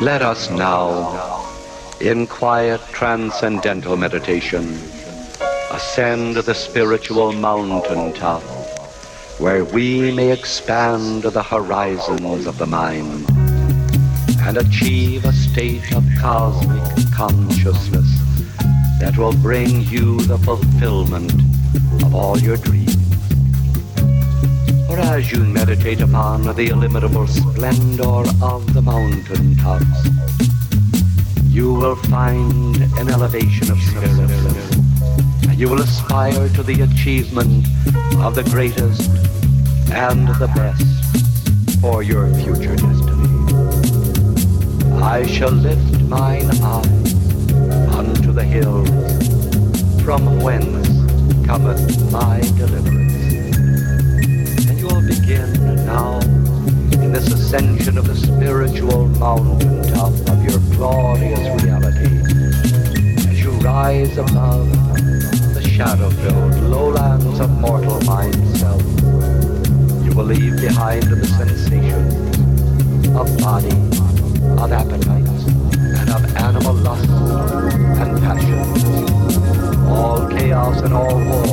Let 0.00 0.20
us 0.20 0.50
now, 0.50 1.46
in 2.02 2.26
quiet 2.26 2.82
transcendental 2.92 3.96
meditation, 3.96 4.78
ascend 5.70 6.36
the 6.36 6.54
spiritual 6.54 7.32
mountain 7.32 8.12
top, 8.12 8.42
where 9.40 9.64
we 9.64 10.12
may 10.12 10.32
expand 10.32 11.22
the 11.22 11.42
horizons 11.42 12.46
of 12.46 12.58
the 12.58 12.66
mind 12.66 13.26
and 14.42 14.58
achieve 14.58 15.24
a 15.24 15.32
state 15.32 15.90
of 15.94 16.04
cosmic 16.20 16.84
consciousness 17.14 18.20
that 19.00 19.16
will 19.16 19.32
bring 19.38 19.80
you 19.84 20.20
the 20.26 20.36
fulfillment 20.36 21.32
of 22.04 22.14
all 22.14 22.38
your 22.38 22.58
dreams. 22.58 22.85
As 24.98 25.30
you 25.30 25.44
meditate 25.44 26.00
upon 26.00 26.42
the 26.42 26.68
illimitable 26.68 27.26
splendor 27.26 28.24
of 28.42 28.72
the 28.72 28.80
mountain 28.80 29.54
tops, 29.56 29.84
you 31.44 31.74
will 31.74 31.96
find 31.96 32.76
an 32.98 33.10
elevation 33.10 33.70
of 33.70 33.78
spirit, 33.78 34.10
and 35.48 35.58
you 35.58 35.68
will 35.68 35.80
aspire 35.80 36.48
to 36.48 36.62
the 36.62 36.80
achievement 36.80 37.66
of 38.24 38.34
the 38.34 38.42
greatest 38.44 39.10
and 39.92 40.28
the 40.40 40.50
best 40.54 41.80
for 41.80 42.02
your 42.02 42.32
future 42.36 42.74
destiny. 42.76 43.52
I 45.02 45.26
shall 45.26 45.50
lift 45.52 46.00
mine 46.04 46.50
eyes 46.62 47.14
unto 47.94 48.32
the 48.32 48.44
hills, 48.44 48.88
from 50.02 50.40
whence 50.40 50.88
cometh 51.46 52.10
my 52.10 52.40
deliverance. 52.56 52.95
Now 55.86 56.18
in 57.00 57.12
this 57.12 57.28
ascension 57.32 57.96
of 57.96 58.06
the 58.08 58.16
spiritual 58.16 59.06
mountain 59.20 59.82
top 59.94 60.12
of 60.28 60.42
your 60.42 60.58
glorious 60.74 61.62
reality 61.62 62.10
as 63.30 63.40
you 63.40 63.52
rise 63.60 64.18
above 64.18 64.68
the 65.54 65.62
shadow-filled 65.62 66.60
lowlands 66.64 67.38
of 67.38 67.50
mortal 67.60 68.00
mind 68.02 68.34
self. 68.58 68.82
You 70.04 70.12
will 70.16 70.24
leave 70.24 70.60
behind 70.60 71.04
the 71.04 71.24
sensations 71.24 72.14
of 73.14 73.26
body, 73.38 73.76
of 74.60 74.72
appetites, 74.72 75.44
and 76.00 76.10
of 76.10 76.36
animal 76.36 76.74
lust 76.74 77.08
and 78.02 78.18
passion. 78.26 78.58
All 79.86 80.28
chaos 80.28 80.80
and 80.82 80.92
all 80.92 81.16
war, 81.30 81.46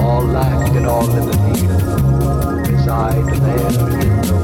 all 0.00 0.24
lack 0.24 0.74
and 0.74 0.86
all 0.86 1.06
limitation 1.06 1.43
light 2.94 3.26
there. 3.40 4.43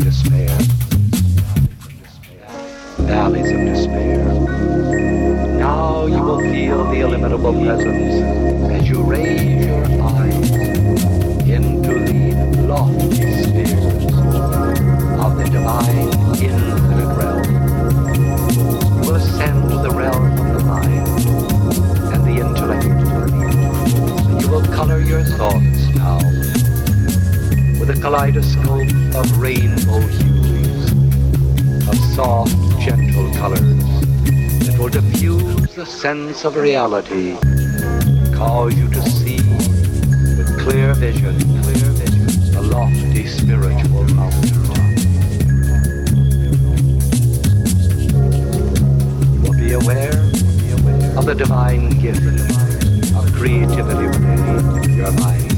Despair. 0.00 0.48
Valleys 3.00 3.50
of 3.50 3.60
despair. 3.60 4.24
Now 5.58 6.06
you 6.06 6.22
will 6.22 6.40
feel 6.40 6.84
the 6.90 7.00
illimitable 7.00 7.52
presence 7.52 8.22
as 8.72 8.88
you 8.88 9.02
raise 9.02 9.66
your 9.66 9.84
eyes 10.02 10.50
into 11.48 11.94
the 12.06 12.34
lofty 12.66 13.42
spheres 13.42 13.84
of 15.24 15.36
the 15.38 15.48
divine 15.50 16.08
infinite 16.40 17.12
realm. 17.16 17.44
You 18.94 19.08
will 19.08 19.16
ascend 19.16 19.70
the 19.70 19.90
realm 19.90 20.24
of 20.38 20.48
the 20.56 20.64
mind 20.64 21.08
and 22.14 22.22
the 22.24 22.36
intellect. 22.44 22.84
You 24.42 24.48
will 24.48 24.64
color 24.74 25.00
your 25.00 25.24
thoughts 25.24 25.69
kaleidoscope 28.00 28.88
of 29.14 29.38
rainbow 29.38 30.00
hues, 30.00 30.92
of 31.86 31.96
soft, 32.14 32.56
gentle 32.80 33.30
colors 33.34 33.60
that 34.64 34.74
will 34.78 34.88
diffuse 34.88 35.74
the 35.74 35.84
sense 35.84 36.46
of 36.46 36.56
reality, 36.56 37.36
cause 38.34 38.74
you 38.74 38.88
to 38.88 39.02
see 39.02 39.36
with 40.38 40.58
clear 40.60 40.94
vision, 40.94 41.38
clear 41.62 41.90
vision, 42.00 42.52
the 42.52 42.62
lofty 42.62 43.26
spiritual 43.26 44.04
mountain. 44.14 44.48
You 49.34 49.40
will 49.42 49.58
be 49.58 49.72
aware 49.72 50.20
of 51.18 51.26
the 51.26 51.34
divine 51.36 51.90
gift 52.00 52.22
of 53.14 53.30
creativity 53.34 54.06
within 54.06 54.96
your 54.96 55.12
mind. 55.12 55.49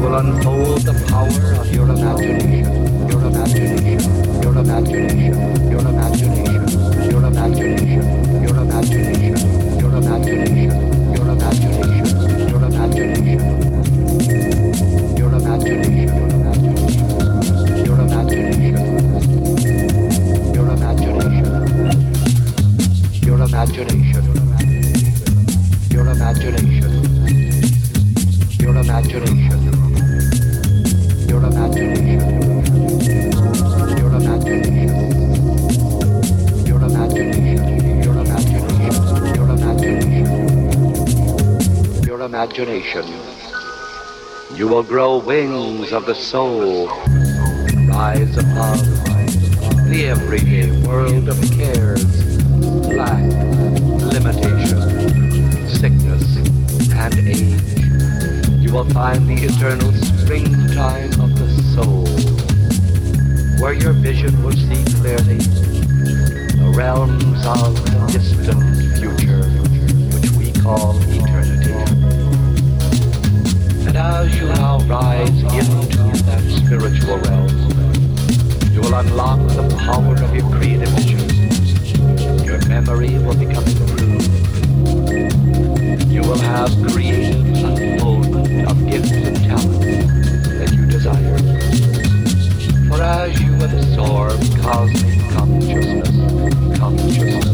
Will 0.00 0.14
unfold 0.14 0.80
the 0.80 0.94
power 1.08 1.60
of 1.60 1.68
your 1.74 1.88
imagination, 1.90 3.08
your 3.08 3.20
imagination, 3.20 4.00
your 4.42 4.56
imagination, 4.56 5.36
your 5.70 5.80
imagination, 5.80 6.64
your 7.10 7.24
imagination, 7.26 8.02
your 8.40 8.56
imagination, 8.56 9.36
your 9.78 9.92
imagination, 10.00 10.80
your 11.12 11.28
imagination, 11.28 12.00
your 12.48 12.64
imagination, 12.64 13.40
your 15.18 15.20
imagination, 15.20 15.20
your 15.20 15.32
imagination, 15.36 16.08
your 17.84 18.00
imagination, 18.00 18.80
your 20.54 20.70
imagination, 20.70 21.44
your 23.22 23.40
imagination, 23.40 23.44
your 23.44 23.44
imagination, 23.44 24.24
your 25.90 26.06
imagination, 26.08 26.92
your 28.60 28.76
imagination, 28.76 29.49
imagination. 42.30 43.04
You 44.54 44.68
will 44.68 44.84
grow 44.84 45.18
wings 45.18 45.92
of 45.92 46.06
the 46.06 46.14
soul 46.14 46.88
and 46.88 47.88
rise 47.88 48.36
above 48.36 48.86
the 49.90 50.06
everyday 50.06 50.70
world 50.86 51.28
of 51.28 51.36
cares, 51.50 52.06
lack, 52.86 53.20
limitation, 54.14 54.78
sickness, 55.66 56.36
and 56.94 57.14
age. 57.26 58.62
You 58.62 58.74
will 58.74 58.88
find 58.90 59.26
the 59.28 59.46
eternal 59.50 59.90
springtime 59.90 61.10
of 61.20 61.34
the 61.36 61.48
soul, 61.74 62.06
where 63.60 63.72
your 63.72 63.92
vision 63.94 64.40
will 64.44 64.52
see 64.52 64.84
clearly 65.00 65.38
the 66.62 66.72
realms 66.76 67.44
of 67.44 67.74
the 67.90 68.06
distant 68.12 68.62
future, 69.00 69.42
which 70.14 70.30
we 70.38 70.52
call 70.62 70.96
eternity. 71.10 71.99
As 74.02 74.34
you 74.34 74.46
now 74.46 74.78
rise 74.86 75.28
into 75.28 76.22
that 76.24 76.42
spiritual 76.64 77.18
realm, 77.18 77.50
you 78.72 78.80
will 78.80 78.94
unlock 78.94 79.46
the 79.48 79.76
power 79.76 80.14
of 80.14 80.34
your 80.34 80.50
creative 80.50 80.88
vision. 80.88 81.20
Your 82.42 82.66
memory 82.66 83.18
will 83.18 83.36
become 83.36 83.62
improved. 83.62 84.32
You 86.10 86.22
will 86.22 86.38
have 86.38 86.70
creative 86.88 87.44
unfoldment 87.62 88.70
of 88.70 88.88
gifts 88.88 89.12
and 89.12 89.36
talents 89.36 89.84
that 90.58 90.72
you 90.72 90.86
desire. 90.86 91.38
For 92.88 93.02
as 93.02 93.38
you 93.38 93.54
absorb 93.62 94.40
cosmic 94.62 95.20
consciousness, 95.28 96.78
consciousness, 96.78 97.49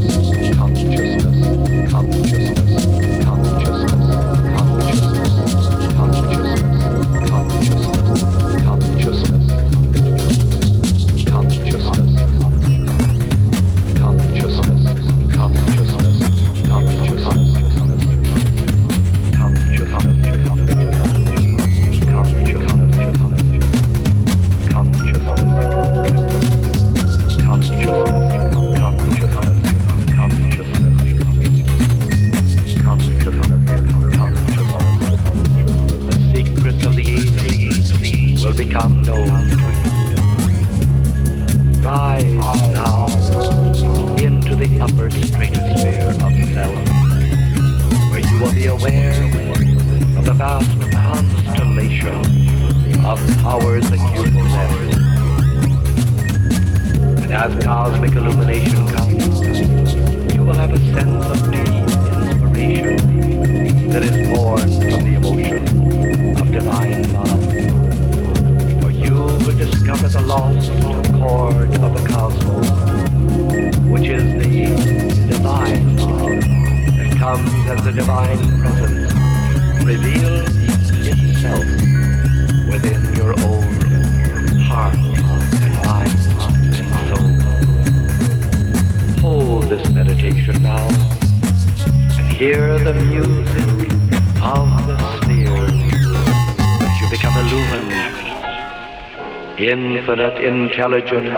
intelligence 100.47 101.29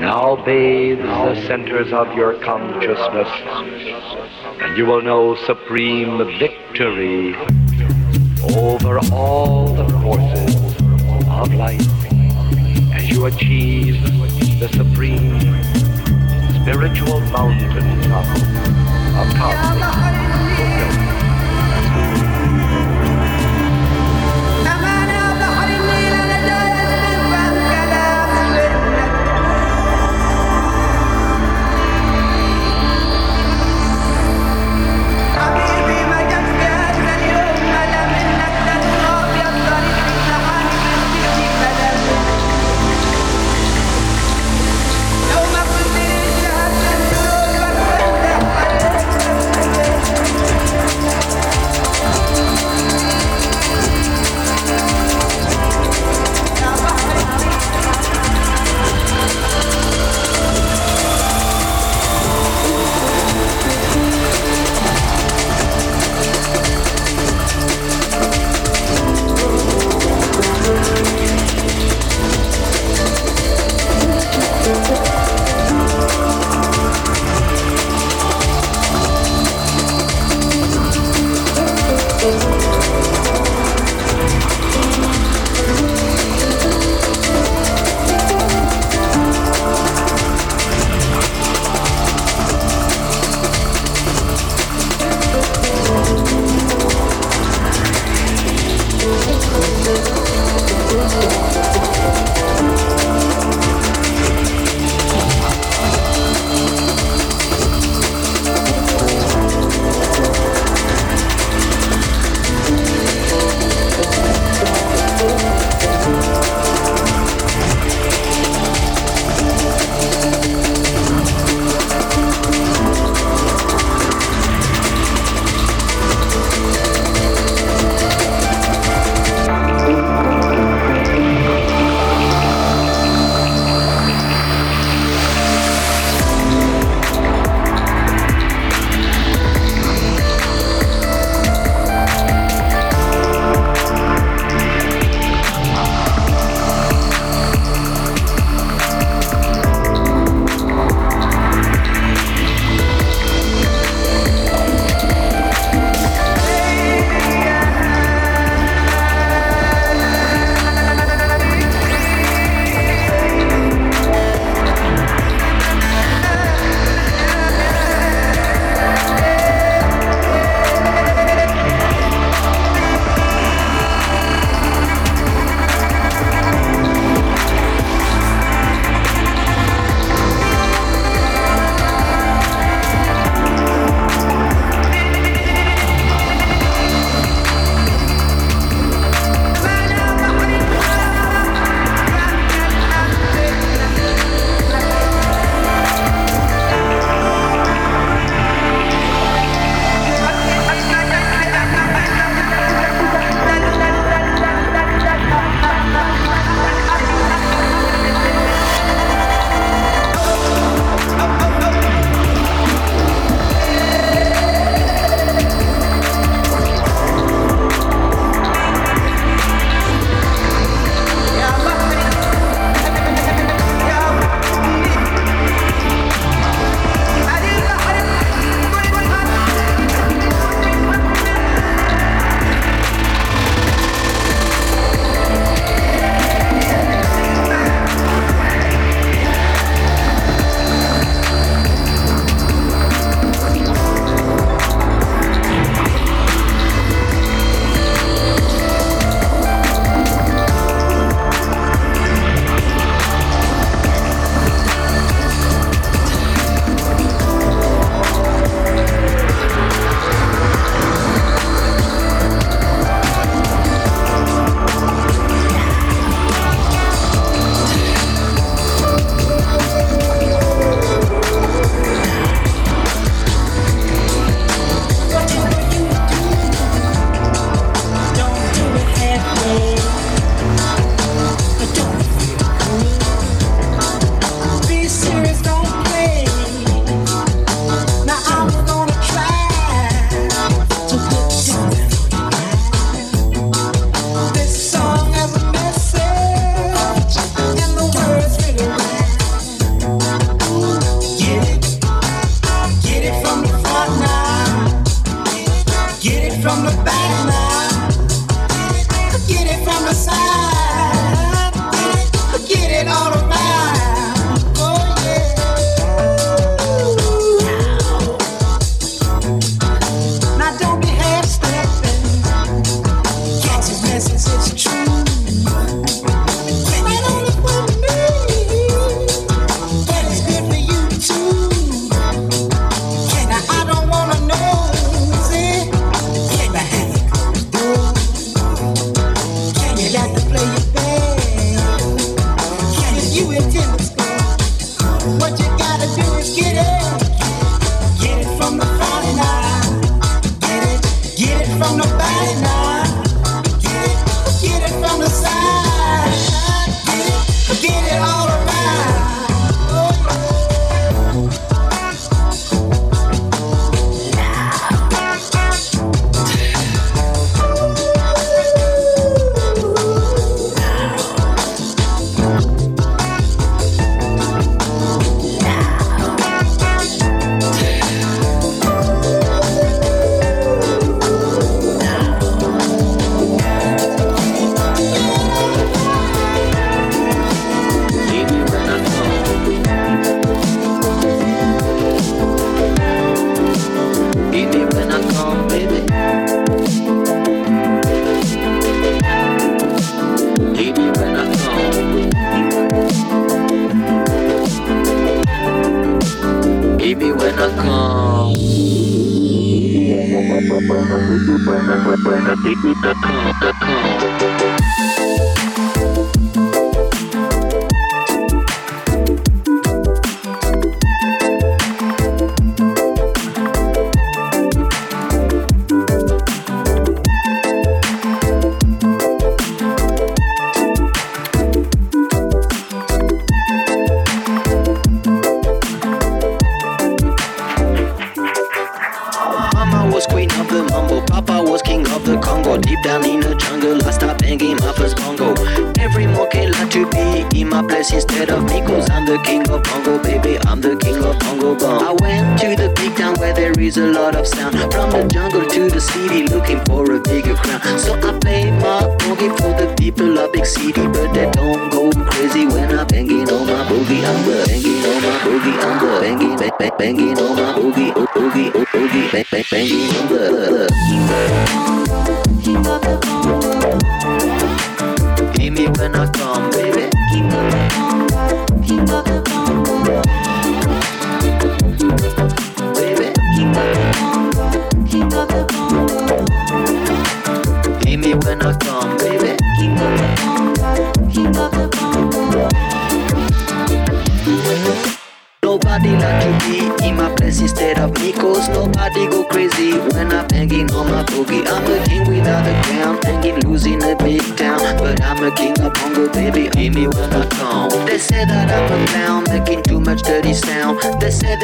now 0.00 0.42
bathes 0.44 1.02
the 1.02 1.34
centers 1.46 1.92
of 1.92 2.12
your 2.14 2.34
consciousness, 2.42 3.28
and 4.62 4.76
you 4.76 4.86
will 4.86 5.02
know 5.02 5.36
supreme 5.44 6.18
victory 6.38 7.34
over 8.56 8.98
all 9.12 9.66
the 9.74 9.86
forces 10.00 10.56
of 11.28 11.52
life 11.54 11.80
as 12.94 13.10
you 13.10 13.26
achieve 13.26 14.00
the 14.60 14.68
supreme 14.68 15.40
spiritual 16.62 17.20
mountaintop 17.20 18.26
of 19.14 19.34
power. 19.34 20.25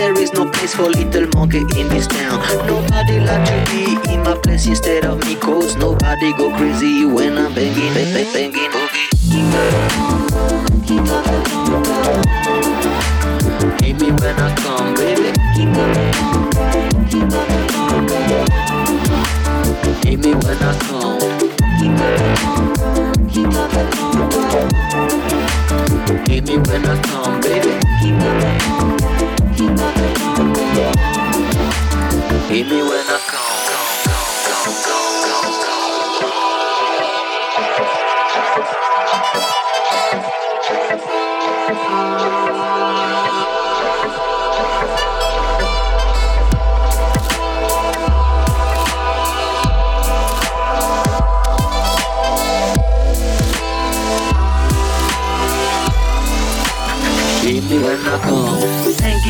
There 0.02 0.18
is 0.18 0.32
no 0.32 0.50
place 0.50 0.74
for 0.74 0.88
little 0.90 1.28
monkey 1.36 1.60
in 1.78 1.86
this 1.88 2.08
town 2.08 2.40
Nobody 2.66 3.20
like 3.20 3.44
to 3.46 3.54
be 3.70 4.12
in 4.12 4.20
my 4.24 4.34
place 4.34 4.66
instead 4.66 5.04
of 5.04 5.24
me 5.24 5.36
Cause 5.36 5.76
nobody 5.76 6.32
go 6.32 6.50
crazy 6.56 7.04
when 7.04 7.38
I'm 7.38 7.54
banging, 7.54 7.94
bang, 7.94 8.12
bang, 8.12 8.32
banging 8.34 8.70
boogie 8.74 9.08
Hear 13.80 13.94
me 13.94 14.10
when 14.20 14.36
I 14.40 14.54
come, 14.62 14.94
baby. 14.96 15.30
Hear 20.02 20.18
me 20.18 20.32
when 20.34 20.62
I 20.62 20.74
come. 20.82 21.18
Hear 26.26 26.42
me 26.42 26.56
when 26.58 26.86
I 26.86 27.02
come, 27.02 27.40
baby. 27.40 27.71
Me 32.62 32.80
when 32.80 32.92
I 32.92 33.32
Hear 33.32 33.41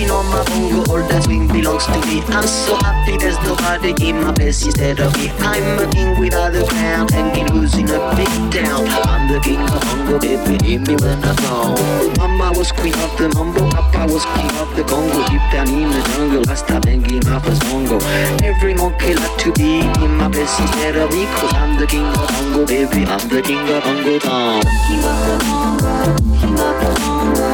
Hanging 0.02 0.18
on 0.18 0.26
my 0.26 0.42
bongo, 0.50 0.90
all 0.90 1.08
that 1.08 1.22
swing 1.22 1.46
belongs 1.46 1.86
to 1.86 1.94
me. 2.10 2.22
I'm 2.34 2.42
so 2.42 2.74
happy 2.82 3.16
there's 3.18 3.38
nobody 3.46 3.94
in 4.02 4.18
my 4.18 4.32
place 4.32 4.66
instead 4.66 4.98
of 4.98 5.14
me. 5.16 5.30
I'm 5.38 5.78
a 5.78 5.86
king 5.92 6.18
without 6.18 6.54
a 6.56 6.66
crown, 6.66 7.06
hanging 7.08 7.46
loose 7.54 7.78
in 7.78 7.86
a 7.86 7.98
big 8.18 8.26
town. 8.50 8.82
I'm 9.06 9.30
the 9.30 9.38
king 9.38 9.62
of 9.62 9.80
bongo, 9.86 10.18
baby. 10.18 10.58
Hear 10.66 10.80
me 10.80 10.96
when 10.98 11.22
I 11.22 11.34
come. 11.38 11.78
Mama 12.18 12.50
was 12.58 12.72
queen 12.72 12.94
of 12.98 13.14
the 13.16 13.30
mambo, 13.30 13.70
Papa 13.70 14.12
was 14.12 14.24
king 14.34 14.50
of 14.58 14.74
the 14.74 14.82
Congo. 14.82 15.22
Deep 15.30 15.44
down 15.54 15.68
in 15.70 15.86
the 15.86 16.02
jungle, 16.18 16.50
I 16.50 16.54
stopped 16.54 16.86
hanging 16.86 17.22
my 17.22 17.38
first 17.38 17.62
bongo. 17.70 18.02
Every 18.42 18.74
monkey 18.74 19.14
like 19.14 19.38
to 19.46 19.52
be 19.52 19.86
in 20.02 20.16
my 20.18 20.28
place 20.28 20.58
instead 20.58 20.96
of 20.96 21.14
me, 21.14 21.26
cause 21.38 21.54
I'm 21.54 21.78
the 21.78 21.86
king 21.86 22.02
of 22.02 22.26
bongo, 22.26 22.66
baby. 22.66 23.06
I'm 23.06 23.22
the 23.30 23.40
king 23.40 23.62
of 23.70 23.84
bongo 23.86 24.18
town. 24.18 24.62
Give 24.66 24.98
me 24.98 25.06
when 25.06 25.30
I 25.30 26.90
come, 26.98 27.34
baby. 27.38 27.51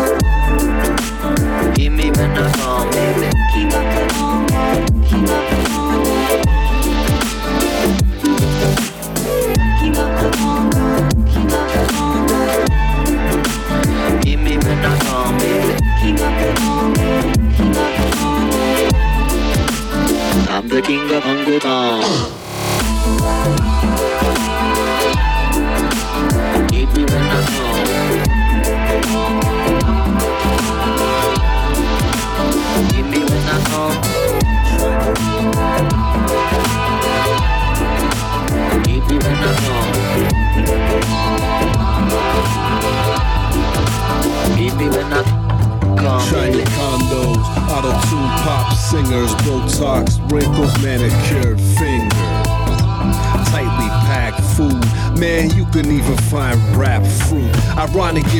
I'm 2.21 2.27
the 20.69 20.83
king 20.83 21.11
of 21.13 21.25
Ango 21.25 22.38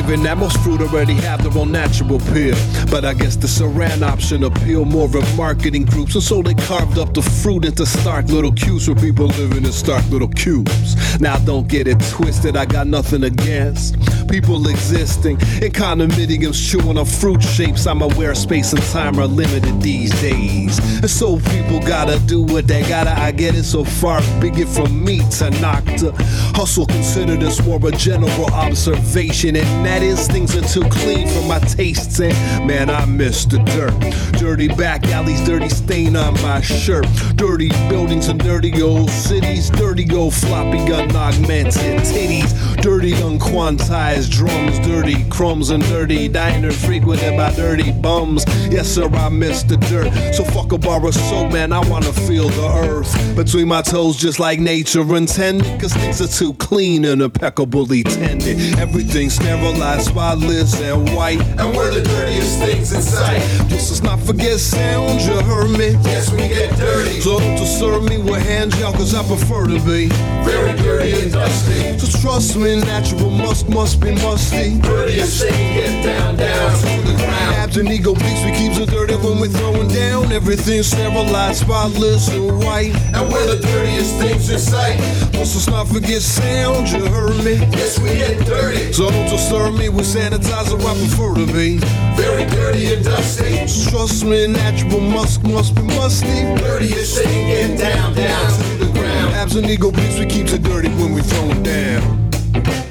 Given 0.09 0.23
that 0.23 0.39
most 0.39 0.57
fruit 0.61 0.81
already 0.81 1.13
have 1.13 1.43
their 1.43 1.55
own 1.61 1.71
natural 1.71 2.17
peel. 2.33 2.55
But 2.89 3.05
I 3.05 3.13
guess 3.13 3.35
the 3.35 3.45
saran 3.45 4.01
option 4.01 4.43
appeal 4.43 4.83
more 4.83 5.05
of 5.05 5.37
marketing 5.37 5.85
groups. 5.85 6.15
And 6.15 6.23
so 6.23 6.41
they 6.41 6.55
carved 6.55 6.97
up 6.97 7.13
the 7.13 7.21
fruit 7.21 7.63
into 7.63 7.85
stark 7.85 8.25
little 8.25 8.51
cubes 8.51 8.87
for 8.87 8.95
people 8.95 9.27
living 9.27 9.65
in 9.65 9.71
stark 9.71 10.03
little 10.09 10.29
cubes. 10.29 11.21
Now 11.21 11.37
don't 11.37 11.67
get 11.67 11.87
it 11.87 11.99
twisted, 12.09 12.57
I 12.57 12.65
got 12.65 12.87
nothing 12.87 13.23
against 13.23 13.98
people 14.29 14.67
existing 14.67 15.39
in 15.61 15.71
condominiums 15.71 16.55
chewing 16.69 16.97
on 16.97 17.05
fruit 17.05 17.41
shapes. 17.41 17.87
I'm 17.87 18.01
aware 18.01 18.35
space 18.35 18.73
and 18.73 18.81
time 18.83 19.19
are 19.19 19.25
limited 19.25 19.81
these 19.81 20.11
days. 20.21 20.77
And 20.99 21.09
so 21.09 21.37
people 21.37 21.79
gotta 21.79 22.19
do 22.27 22.43
what 22.43 22.67
they 22.67 22.87
gotta. 22.87 23.11
I 23.11 23.31
get 23.31 23.55
it 23.55 23.63
so 23.63 23.83
far, 23.83 24.21
be 24.39 24.49
it 24.49 24.67
from 24.67 25.03
me 25.03 25.19
to 25.37 25.49
knock 25.61 25.83
to 25.97 26.11
hustle. 26.55 26.85
Consider 26.85 27.35
this 27.35 27.63
more 27.65 27.79
a 27.87 27.91
general 27.91 28.45
observation, 28.53 29.55
and 29.55 29.85
that 29.85 30.03
is 30.03 30.27
things 30.27 30.55
are 30.55 30.67
too 30.67 30.87
clean 30.89 31.27
for 31.27 31.47
my 31.47 31.59
tastes. 31.59 32.19
And 32.19 32.33
man, 32.67 32.89
I 32.89 33.05
miss 33.05 33.45
the 33.45 33.57
dirt. 33.59 33.93
Dirty 34.39 34.67
back 34.67 35.07
alleys, 35.07 35.43
dirty 35.45 35.69
stain 35.69 36.15
on 36.15 36.33
my 36.41 36.61
shirt. 36.61 37.07
Dirty 37.35 37.69
buildings 37.89 38.27
and 38.27 38.39
dirty 38.39 38.81
old 38.81 39.09
cities. 39.09 39.69
Dirty 39.69 40.07
old 40.13 40.33
floppy 40.33 40.85
gun 40.87 41.15
augmented 41.15 41.99
titties. 42.01 42.78
Dirty 42.81 43.11
unquantized 43.11 44.31
drums. 44.31 44.79
Dirty. 44.79 45.25
Crumbs 45.29 45.69
and 45.69 45.83
dirty 45.83 46.27
diner 46.27 46.71
frequented 46.71 47.37
by 47.37 47.51
dirty 47.53 47.91
bums. 47.91 48.43
Yes, 48.69 48.87
sir, 48.89 49.07
I 49.07 49.29
miss 49.29 49.63
the 49.63 49.77
dirt. 49.77 50.11
So 50.33 50.43
fuck 50.43 50.71
a 50.71 50.77
bar 50.77 51.05
of 51.05 51.13
soap, 51.13 51.53
man. 51.53 51.71
I 51.71 51.79
wanna 51.87 52.11
feel 52.11 52.49
the 52.49 52.67
earth 52.89 53.35
between 53.35 53.67
my 53.67 53.81
toes, 53.81 54.17
just 54.17 54.39
like 54.39 54.59
nature 54.59 55.15
intended. 55.15 55.79
Cause 55.79 55.93
things 55.93 56.21
are 56.21 56.27
too 56.27 56.53
clean 56.55 57.05
and 57.05 57.21
impeccably 57.21 58.03
tended. 58.03 58.77
Everything 58.79 59.29
sterilized, 59.29 60.07
spotless, 60.07 60.79
and 60.81 61.15
white. 61.15 61.39
And 61.57 61.75
we're 61.75 61.91
the 61.93 62.01
dirtiest 62.01 62.59
things 62.59 62.91
in 62.91 63.01
sight. 63.01 63.41
Just 63.69 63.91
let's 63.91 64.03
not 64.03 64.19
forget 64.19 64.59
sound, 64.59 65.21
you 65.21 65.39
heard 65.41 65.71
me. 65.71 65.91
Yes, 66.03 66.31
we 66.31 66.47
get 66.49 66.75
dirty. 66.77 67.21
So 67.21 67.39
to 67.39 67.65
serve 67.65 68.03
me 68.03 68.17
with 68.17 68.45
hand 68.45 68.73
gel, 68.73 68.91
cause 68.93 69.15
I 69.15 69.23
prefer 69.25 69.67
to 69.67 69.79
be 69.85 70.07
very 70.43 70.73
dirty 70.79 71.21
and 71.21 71.31
dusty. 71.31 71.97
So 71.97 72.19
trust 72.19 72.55
me, 72.57 72.68
natural 72.77 73.29
must 73.29 73.69
must 73.69 73.99
be 73.99 74.11
musty. 74.11 74.79
Dirtiest 74.79 75.41
thing, 75.41 75.73
get 75.73 76.03
down, 76.03 76.35
down 76.35 76.71
to 76.77 77.01
the 77.07 77.15
ground. 77.17 77.55
Abs 77.55 77.77
and 77.77 77.89
ego 77.89 78.13
beats, 78.13 78.43
we 78.45 78.51
keeps 78.51 78.77
it 78.77 78.89
dirty 78.89 79.15
when 79.15 79.39
we're 79.39 79.47
throwing 79.47 79.87
down. 79.87 80.31
Everything 80.31 80.83
sterilized, 80.83 81.61
spotless, 81.61 82.29
and 82.29 82.63
white. 82.63 82.93
And 83.15 83.31
we're 83.31 83.55
the 83.55 83.61
dirtiest 83.61 84.15
things 84.17 84.49
in 84.49 84.59
sight. 84.59 84.97
Plus, 85.33 85.55
let's 85.55 85.67
not 85.67 85.87
forget 85.87 86.21
sound, 86.21 86.89
you 86.89 87.05
heard 87.07 87.37
me. 87.43 87.55
Yes, 87.73 87.99
we 87.99 88.09
get 88.09 88.45
dirty. 88.45 88.93
So 88.93 89.09
don't 89.09 89.29
disturb 89.29 89.73
me 89.75 89.89
with 89.89 90.05
sanitizer, 90.05 90.79
I 90.79 90.93
prefer 90.99 91.33
to 91.35 91.51
be 91.51 91.77
very 92.15 92.45
dirty 92.45 92.93
and 92.93 93.03
dusty. 93.03 93.65
Trust 93.89 94.25
me, 94.25 94.47
natural 94.47 94.99
must, 94.99 95.43
must 95.43 95.75
be 95.75 95.81
musty. 95.81 96.43
Dirtiest 96.61 97.23
thing, 97.23 97.47
get 97.47 97.79
down, 97.79 98.13
down 98.13 98.47
to 98.51 98.85
the 98.85 98.91
ground. 98.93 99.33
Abs 99.33 99.55
and 99.55 99.67
ego 99.67 99.91
beats, 99.91 100.19
we 100.19 100.25
keeps 100.25 100.53
it 100.53 100.63
dirty 100.63 100.89
when 100.89 101.13
we 101.13 101.21
throw 101.21 101.49
it 101.49 102.18
down. 102.63 102.88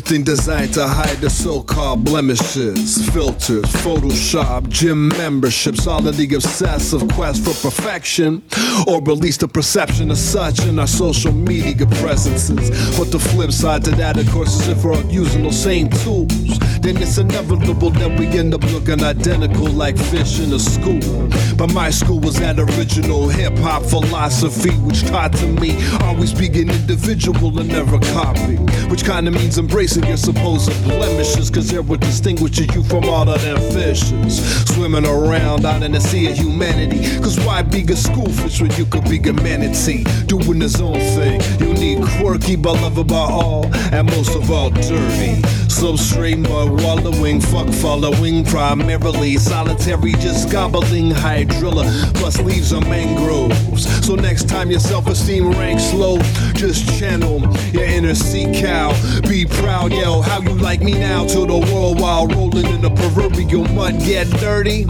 Everything 0.00 0.24
designed 0.24 0.72
to 0.72 0.88
hide 0.88 1.18
the 1.18 1.28
so-called 1.28 2.06
blemishes, 2.06 3.06
filters, 3.10 3.66
Photoshop, 3.84 4.66
gym 4.70 5.08
memberships, 5.08 5.86
all 5.86 6.08
of 6.08 6.16
the 6.16 6.34
obsessive 6.34 7.06
quest 7.08 7.44
for 7.44 7.52
perfection, 7.68 8.42
or 8.86 8.96
at 8.96 9.18
least 9.18 9.40
the 9.40 9.48
perception 9.48 10.10
of 10.10 10.16
such 10.16 10.64
in 10.64 10.78
our 10.78 10.86
social 10.86 11.32
media 11.32 11.86
presences. 12.00 12.70
But 12.98 13.12
the 13.12 13.18
flip 13.18 13.52
side 13.52 13.84
to 13.84 13.90
that, 13.90 14.16
of 14.18 14.26
course, 14.30 14.58
is 14.62 14.68
if 14.68 14.82
we're 14.82 14.98
using 15.10 15.42
those 15.42 15.62
same 15.62 15.90
tools, 15.90 16.58
then 16.80 16.96
it's 16.96 17.18
inevitable 17.18 17.90
that 17.90 18.18
we 18.18 18.26
end 18.28 18.54
up 18.54 18.62
looking 18.72 19.04
identical 19.04 19.66
like 19.66 19.98
fish 19.98 20.40
in 20.40 20.50
a 20.54 20.58
school. 20.58 21.28
But 21.58 21.74
my 21.74 21.90
school 21.90 22.20
was 22.20 22.40
that 22.40 22.58
original 22.58 23.28
hip 23.28 23.58
hop 23.58 23.82
philosophy, 23.82 24.70
which 24.78 25.02
taught 25.04 25.34
to 25.34 25.46
me 25.46 25.76
always 26.00 26.32
be 26.32 26.46
an 26.46 26.70
individual 26.70 27.58
and 27.58 27.68
never 27.68 27.98
copy, 27.98 28.56
which 28.88 29.04
kind 29.04 29.28
of 29.28 29.34
means 29.34 29.58
embrace 29.58 29.89
embracing 29.96 30.08
your 30.08 30.16
supposed 30.16 30.84
blemishes, 30.84 31.50
cause 31.50 31.68
they're 31.70 31.82
what 31.82 32.00
distinguishes 32.00 32.74
you 32.74 32.82
from 32.84 33.04
all 33.04 33.28
of 33.28 33.40
them 33.42 33.58
fishes. 33.72 34.64
Swimming 34.74 35.06
around 35.06 35.64
out 35.64 35.82
in 35.82 35.92
the 35.92 36.00
sea 36.00 36.30
of 36.30 36.36
humanity, 36.36 37.18
cause 37.20 37.38
why 37.40 37.62
be 37.62 37.82
a 37.82 37.96
schoolfish 37.96 38.60
when 38.60 38.70
you 38.72 38.86
could 38.86 39.04
be 39.04 39.18
a 39.28 39.32
manatee? 39.32 40.04
Doing 40.26 40.60
his 40.60 40.80
own 40.80 40.98
thing, 41.16 41.40
unique, 41.60 42.02
quirky, 42.18 42.56
but 42.56 42.74
lovable 42.74 43.04
by 43.04 43.16
all, 43.16 43.66
and 43.92 44.06
most 44.10 44.34
of 44.36 44.50
all 44.50 44.70
dirty. 44.70 45.42
Substrate 45.70 46.38
mud 46.38 46.82
wallowing, 46.82 47.40
fuck 47.40 47.68
following, 47.68 48.44
primarily 48.44 49.36
solitary, 49.38 50.12
just 50.12 50.50
gobbling 50.50 51.10
hydrilla, 51.10 51.84
plus 52.14 52.38
leaves 52.40 52.72
of 52.72 52.82
mangroves. 52.88 53.86
So 54.06 54.14
next 54.14 54.48
time 54.48 54.70
your 54.70 54.80
self-esteem 54.80 55.50
ranks 55.52 55.92
low, 55.94 56.18
just 56.54 56.86
channel 56.98 57.40
your 57.72 57.84
inner 57.84 58.14
sea 58.14 58.52
cow. 58.52 58.92
Be 59.22 59.46
proud, 59.46 59.79
yo, 59.86 60.20
how 60.20 60.40
you 60.40 60.54
like 60.54 60.80
me 60.82 60.92
now 60.92 61.26
to 61.26 61.46
the 61.46 61.58
world 61.72 62.00
while 62.00 62.26
rolling 62.26 62.66
in 62.66 62.80
the 62.80 62.90
proverbial 62.90 63.64
mud, 63.68 63.98
get 64.00 64.28
dirty 64.38 64.82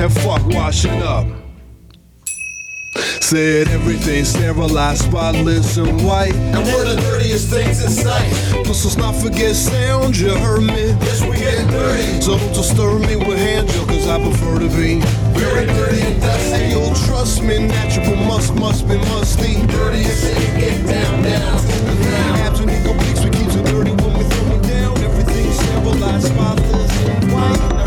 and 0.00 0.12
fuck 0.12 0.44
washing 0.46 1.02
up. 1.02 1.26
Said 3.20 3.68
everything 3.68 4.24
sterilized, 4.24 5.04
spotless, 5.04 5.76
and 5.76 6.04
white. 6.04 6.34
And 6.34 6.64
we're 6.66 6.94
the 6.94 7.00
dirtiest 7.00 7.48
things 7.48 7.84
in 7.84 7.90
sight. 7.90 8.32
Plus, 8.64 8.84
let's 8.84 8.96
not 8.96 9.14
forget 9.14 9.54
sound, 9.54 10.16
you 10.16 10.30
heard 10.30 10.62
me. 10.62 10.88
Yes, 11.04 11.22
we 11.22 11.36
get 11.36 11.68
dirty. 11.70 12.20
So 12.20 12.38
don't 12.38 12.54
disturb 12.54 13.02
me 13.02 13.16
with 13.16 13.38
hand 13.38 13.68
gel, 13.68 13.86
cause 13.86 14.08
I 14.08 14.18
prefer 14.18 14.58
to 14.58 14.68
be 14.68 15.00
very 15.38 15.66
dirty 15.66 16.00
and 16.00 16.20
dusty. 16.20 16.54
And 16.54 16.72
you'll 16.72 16.94
trust 17.06 17.42
me, 17.42 17.66
natural 17.66 18.16
must, 18.16 18.54
must 18.54 18.88
be 18.88 18.96
musty. 18.96 19.66
Dirtiest 19.66 20.24
thing, 20.24 20.60
get 20.60 20.86
down, 20.86 21.22
down 21.22 21.87
Sterilized, 25.88 26.26
spotless, 26.26 27.06
and 27.06 27.32
white. 27.32 27.77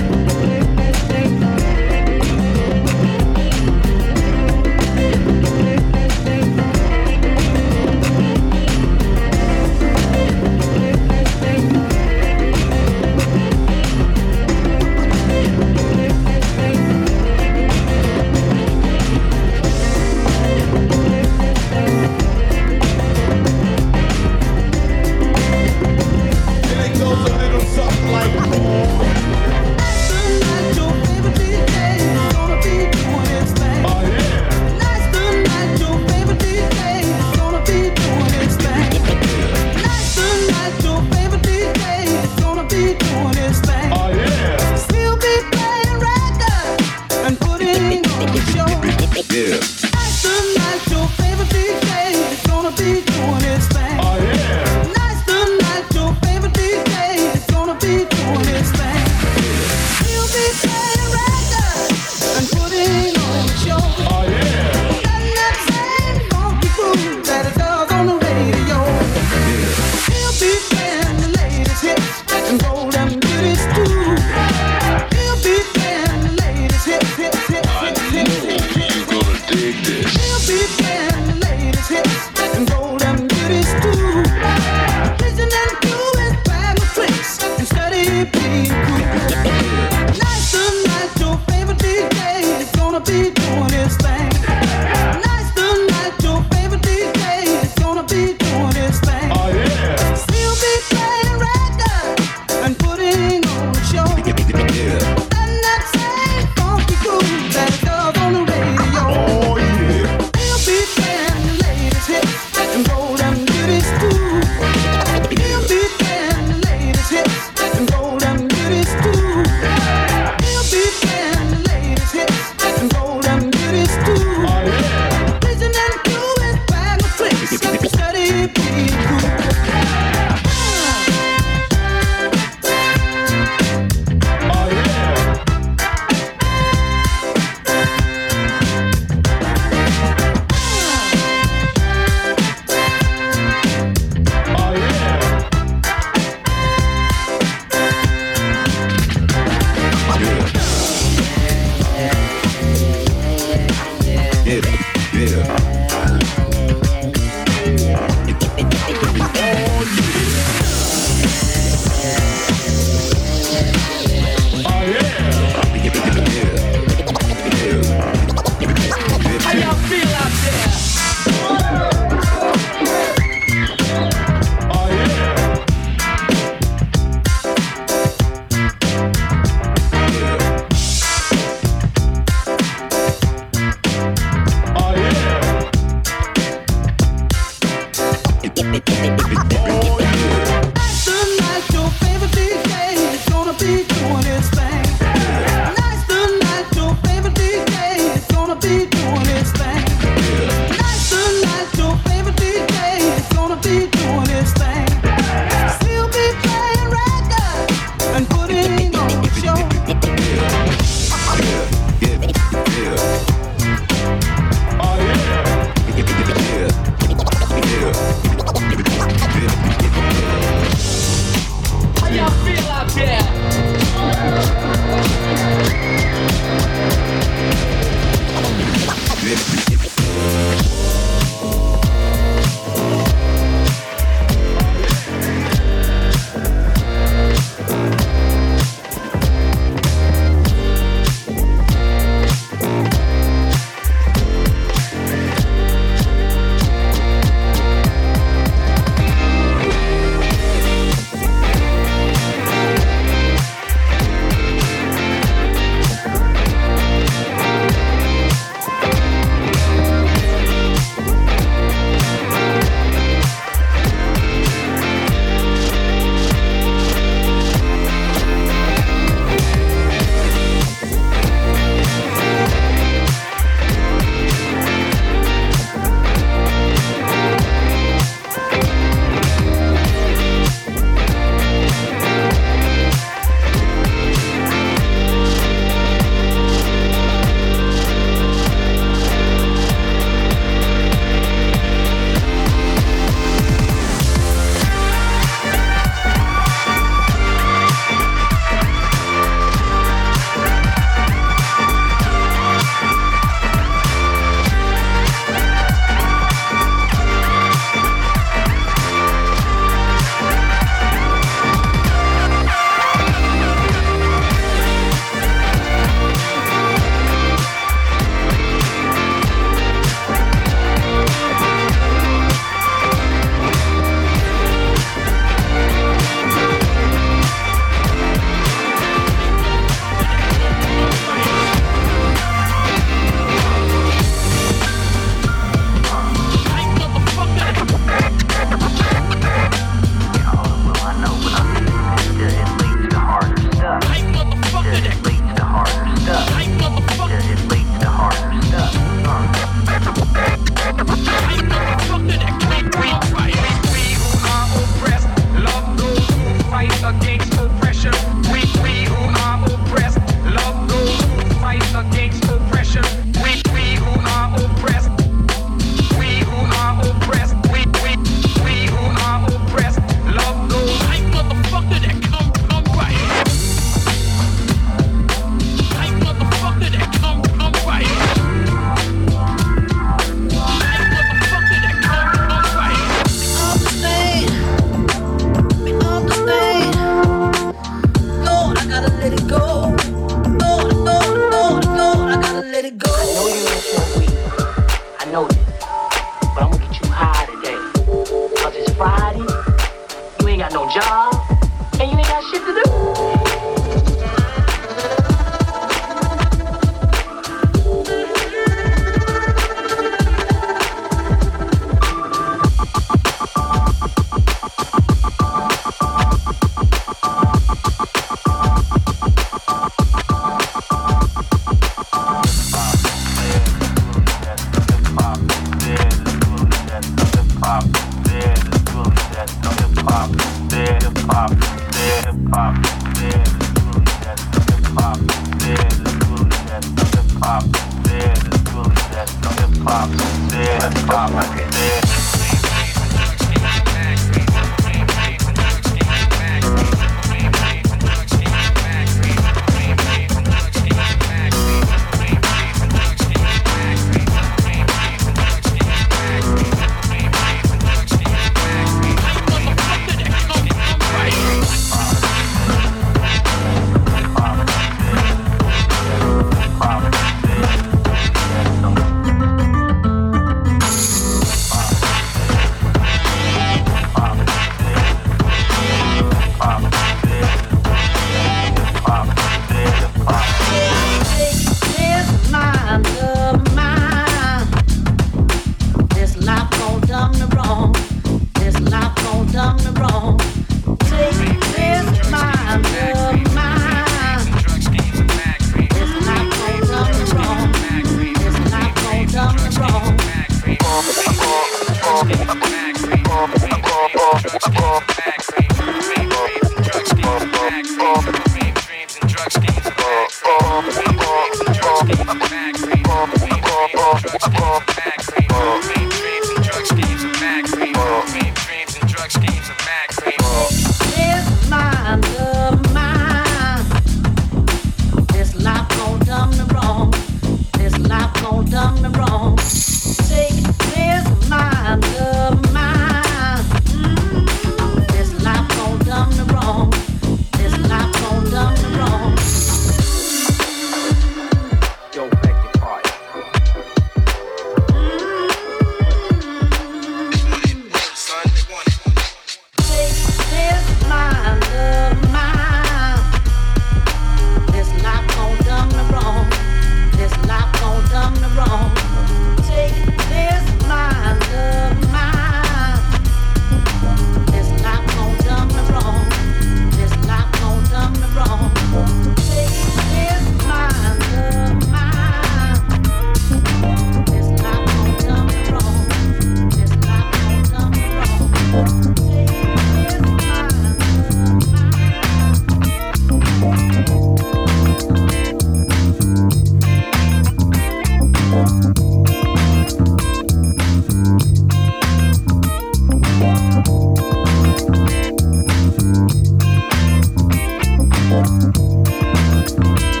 Thank 598.11 600.00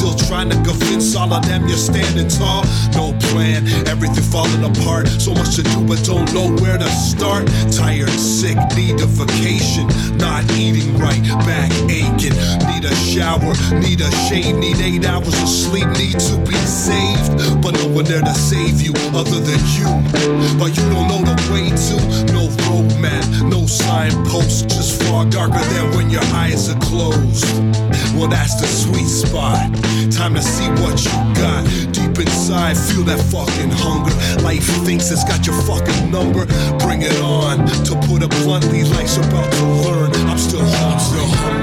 still 0.00 0.16
trying 0.28 0.48
to 0.48 0.56
convince 0.62 1.14
all 1.14 1.30
of 1.30 1.44
them 1.46 1.68
you're 1.68 1.76
standing 1.76 2.26
tall. 2.28 2.64
No 2.96 3.12
plan, 3.28 3.68
everything 3.86 4.24
falling 4.24 4.64
apart. 4.64 5.06
So 5.20 5.34
much 5.34 5.56
to 5.56 5.62
do, 5.62 5.84
but 5.84 6.02
don't 6.04 6.32
know 6.32 6.48
where 6.62 6.78
to 6.78 6.88
start. 6.88 7.46
Tired, 7.70 8.08
sick, 8.08 8.56
need 8.76 8.96
a 9.00 9.06
vacation. 9.06 9.86
Not 10.16 10.50
eating 10.56 10.96
right, 10.96 11.22
back 11.44 11.70
aching. 11.92 12.32
Need 12.72 12.84
a 12.88 12.94
shower, 12.96 13.52
need 13.76 14.00
a 14.00 14.10
shave, 14.24 14.56
need 14.56 14.80
eight 14.80 15.04
hours 15.04 15.36
of 15.42 15.48
sleep, 15.48 15.88
need 16.00 16.18
to 16.18 16.36
be 16.48 16.56
saved. 16.64 17.60
But 17.60 17.74
no 17.74 17.88
one 17.88 18.06
there 18.06 18.22
to 18.22 18.34
save 18.34 18.80
you 18.80 18.94
other 19.12 19.40
than 19.40 19.60
you. 19.76 19.88
But 20.56 20.76
you 20.76 20.84
don't 20.88 21.08
know 21.12 21.20
the 21.28 21.36
way 21.52 21.68
to, 21.68 22.32
no 22.32 22.48
no 23.48 23.66
signpost, 23.66 24.68
just 24.68 25.02
far 25.02 25.24
darker 25.26 25.64
than 25.74 25.94
when 25.96 26.10
your 26.10 26.22
eyes 26.34 26.68
are 26.68 26.78
closed. 26.80 27.44
Well, 28.14 28.28
that's 28.28 28.60
the 28.60 28.66
sweet 28.66 29.06
spot. 29.06 29.72
Time 30.12 30.34
to 30.34 30.42
see 30.42 30.68
what 30.82 31.04
you 31.04 31.10
got. 31.34 31.64
Deep 31.92 32.18
inside, 32.18 32.76
feel 32.76 33.04
that 33.04 33.20
fucking 33.30 33.70
hunger. 33.70 34.14
Life 34.42 34.66
thinks 34.84 35.10
it's 35.10 35.24
got 35.24 35.46
your 35.46 35.60
fucking 35.62 36.10
number. 36.10 36.46
Bring 36.78 37.02
it 37.02 37.20
on. 37.20 37.66
To 37.84 37.94
put 38.06 38.22
it 38.22 38.30
bluntly, 38.42 38.84
life's 38.84 39.16
about 39.16 39.52
to 39.52 39.64
learn. 39.64 40.12
I'm 40.28 40.38
still, 40.38 40.62
I'm 40.62 40.98
still 40.98 41.26
hungry. 41.26 41.59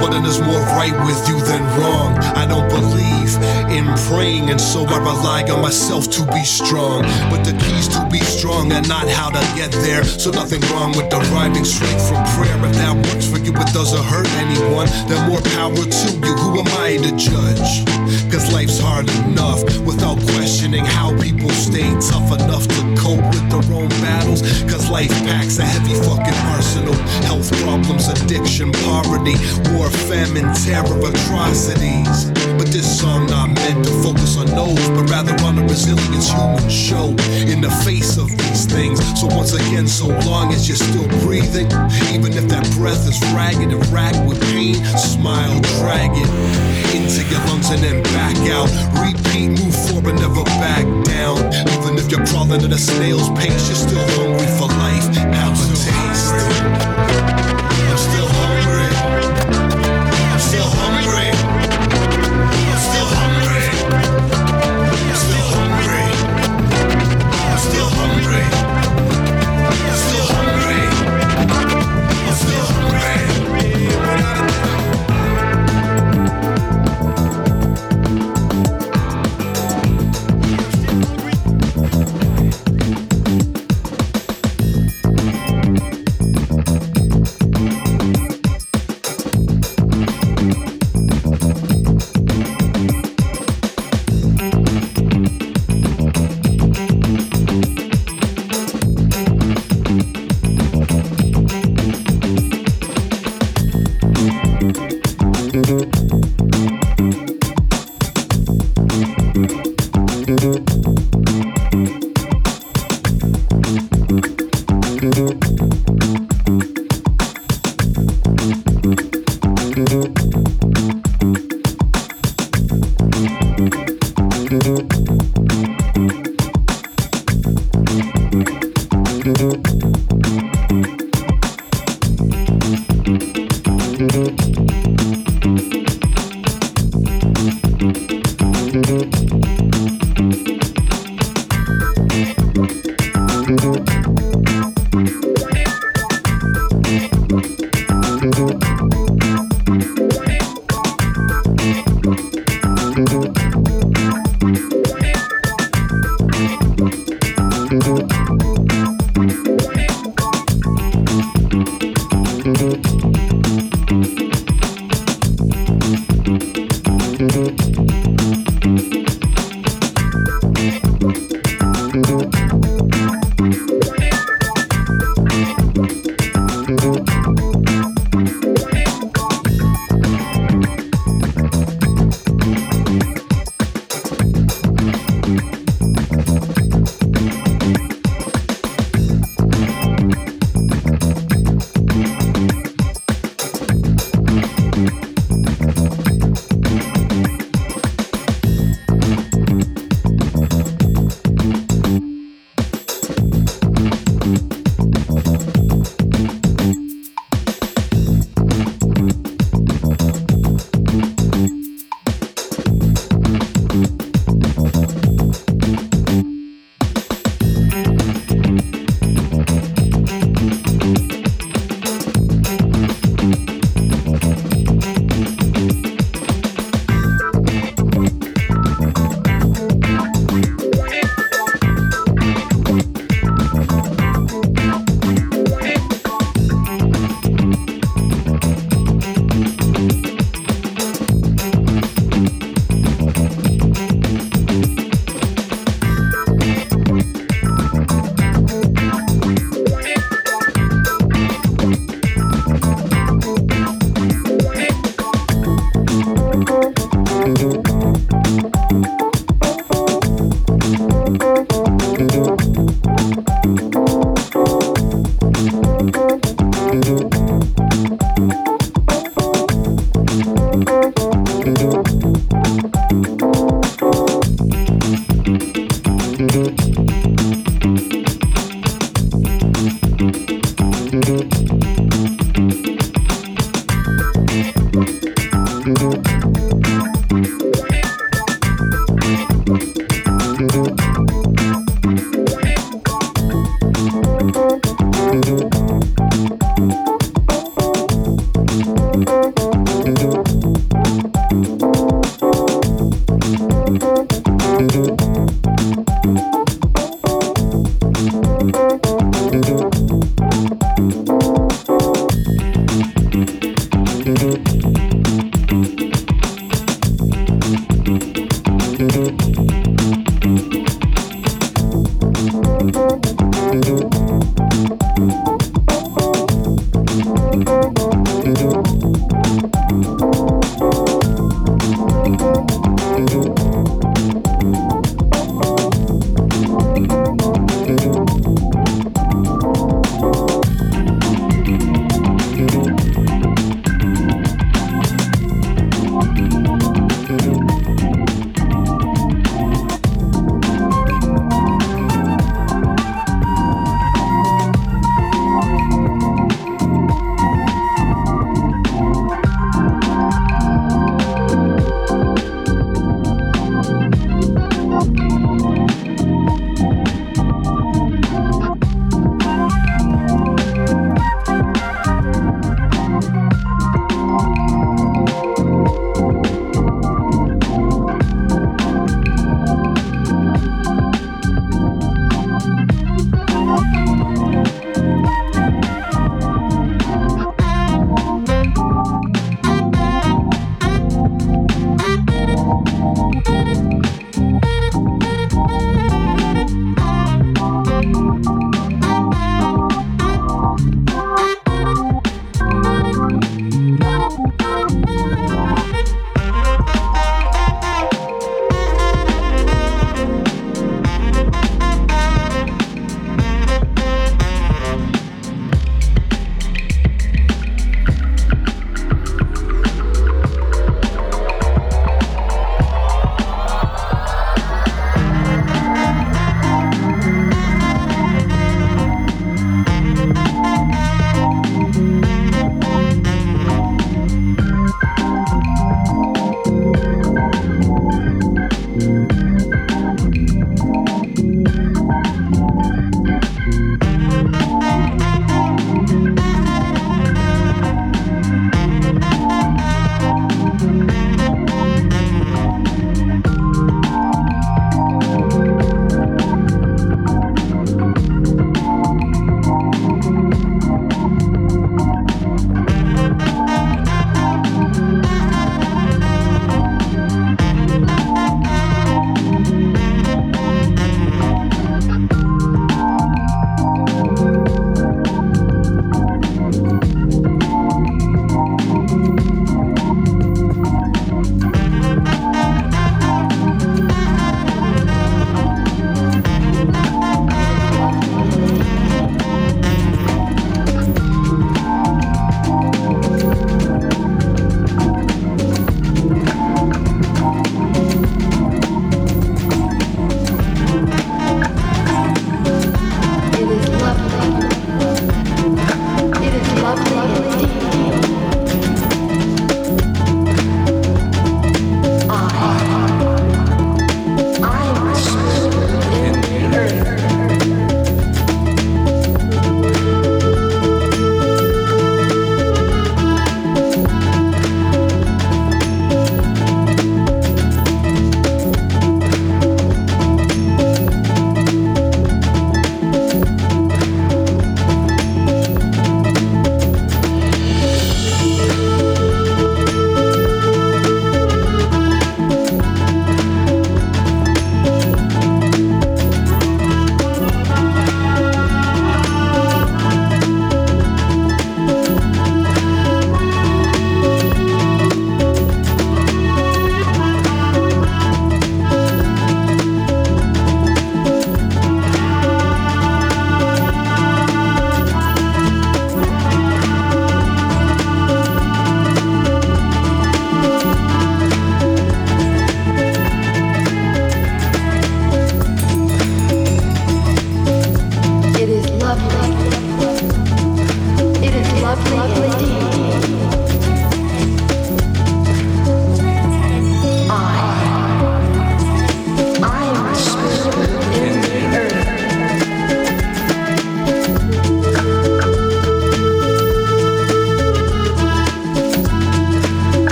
Goes, 0.00 0.10
what 0.10 0.26
is 0.26 0.40
more 0.40 0.60
right 0.76 0.92
with 1.06 1.28
you 1.28 1.40
than 1.44 1.62
wrong? 1.78 2.16
I 2.18 2.46
don't 2.46 2.68
believe 2.68 3.19
in 3.70 3.86
praying, 4.08 4.50
and 4.50 4.60
so 4.60 4.84
I 4.84 4.98
rely 4.98 5.42
on 5.50 5.62
myself 5.62 6.10
to 6.10 6.26
be 6.26 6.44
strong. 6.44 7.02
But 7.30 7.44
the 7.44 7.54
keys 7.64 7.88
to 7.88 8.06
be 8.10 8.18
strong 8.20 8.72
and 8.72 8.86
not 8.88 9.08
how 9.08 9.30
to 9.30 9.42
get 9.56 9.70
there. 9.72 10.04
So 10.04 10.30
nothing 10.30 10.60
wrong 10.72 10.92
with 10.96 11.08
deriving 11.08 11.64
strength 11.64 12.08
from 12.08 12.24
prayer. 12.34 12.56
If 12.66 12.74
that 12.76 12.94
works 12.96 13.26
for 13.26 13.38
you, 13.38 13.52
it 13.52 13.72
doesn't 13.72 14.04
hurt 14.04 14.28
anyone. 14.34 14.88
Then 15.08 15.28
more 15.28 15.42
power 15.54 15.74
to 15.76 16.08
you. 16.10 16.34
Who 16.42 16.60
am 16.60 16.68
I 16.82 16.96
to 16.98 17.12
judge? 17.16 17.86
Cause 18.30 18.52
life's 18.52 18.78
hard 18.78 19.08
enough 19.26 19.62
without 19.86 20.18
questioning 20.34 20.84
how 20.84 21.16
people 21.20 21.50
stay 21.50 21.88
tough 22.00 22.30
enough 22.40 22.66
to 22.66 22.82
cope 22.98 23.22
with 23.30 23.46
their 23.50 23.66
own 23.74 23.88
battles. 24.02 24.42
Cause 24.70 24.90
life 24.90 25.10
packs 25.26 25.58
a 25.58 25.64
heavy 25.64 25.94
fucking 25.94 26.40
arsenal. 26.54 26.94
Health 27.26 27.50
problems, 27.62 28.08
addiction, 28.08 28.72
poverty, 28.72 29.34
war, 29.74 29.90
famine, 29.90 30.48
terror, 30.54 30.98
atrocities. 30.98 32.30
But 32.58 32.68
this 32.68 33.00
song 33.00 33.26
not 33.26 33.59
meant 33.64 33.84
to 33.84 33.92
focus 34.02 34.36
on 34.36 34.46
those, 34.46 34.88
but 34.90 35.08
rather 35.10 35.34
on 35.44 35.56
the 35.56 35.62
resilience 35.62 36.30
humans 36.30 36.72
show 36.72 37.08
in 37.50 37.60
the 37.60 37.70
face 37.84 38.16
of 38.16 38.28
these 38.28 38.66
things. 38.66 38.98
So 39.18 39.26
once 39.28 39.52
again, 39.52 39.86
so 39.86 40.08
long 40.28 40.52
as 40.52 40.68
you're 40.68 40.76
still 40.76 41.08
breathing, 41.24 41.66
even 42.14 42.32
if 42.32 42.48
that 42.48 42.64
breath 42.76 43.06
is 43.08 43.20
ragged 43.32 43.72
and 43.72 43.86
racked 43.88 44.22
with 44.26 44.40
pain, 44.52 44.74
smile, 44.96 45.60
drag 45.78 46.10
it 46.14 46.30
into 46.94 47.22
your 47.30 47.40
lungs 47.46 47.70
and 47.70 47.82
then 47.82 48.02
back 48.14 48.36
out. 48.50 48.68
Repeat, 48.98 49.48
move 49.60 49.74
forward, 49.88 50.16
never 50.16 50.44
back 50.60 50.84
down. 51.04 51.38
Even 51.76 51.98
if 51.98 52.10
you're 52.10 52.24
crawling 52.26 52.62
at 52.62 52.72
a 52.72 52.78
snail's 52.78 53.28
pace, 53.38 53.68
you're 53.68 53.82
still 53.88 54.06
hungry 54.16 54.48
for 54.58 54.68
life. 54.68 55.06
Have 55.34 55.54
a 55.54 55.66
taste. 55.76 57.09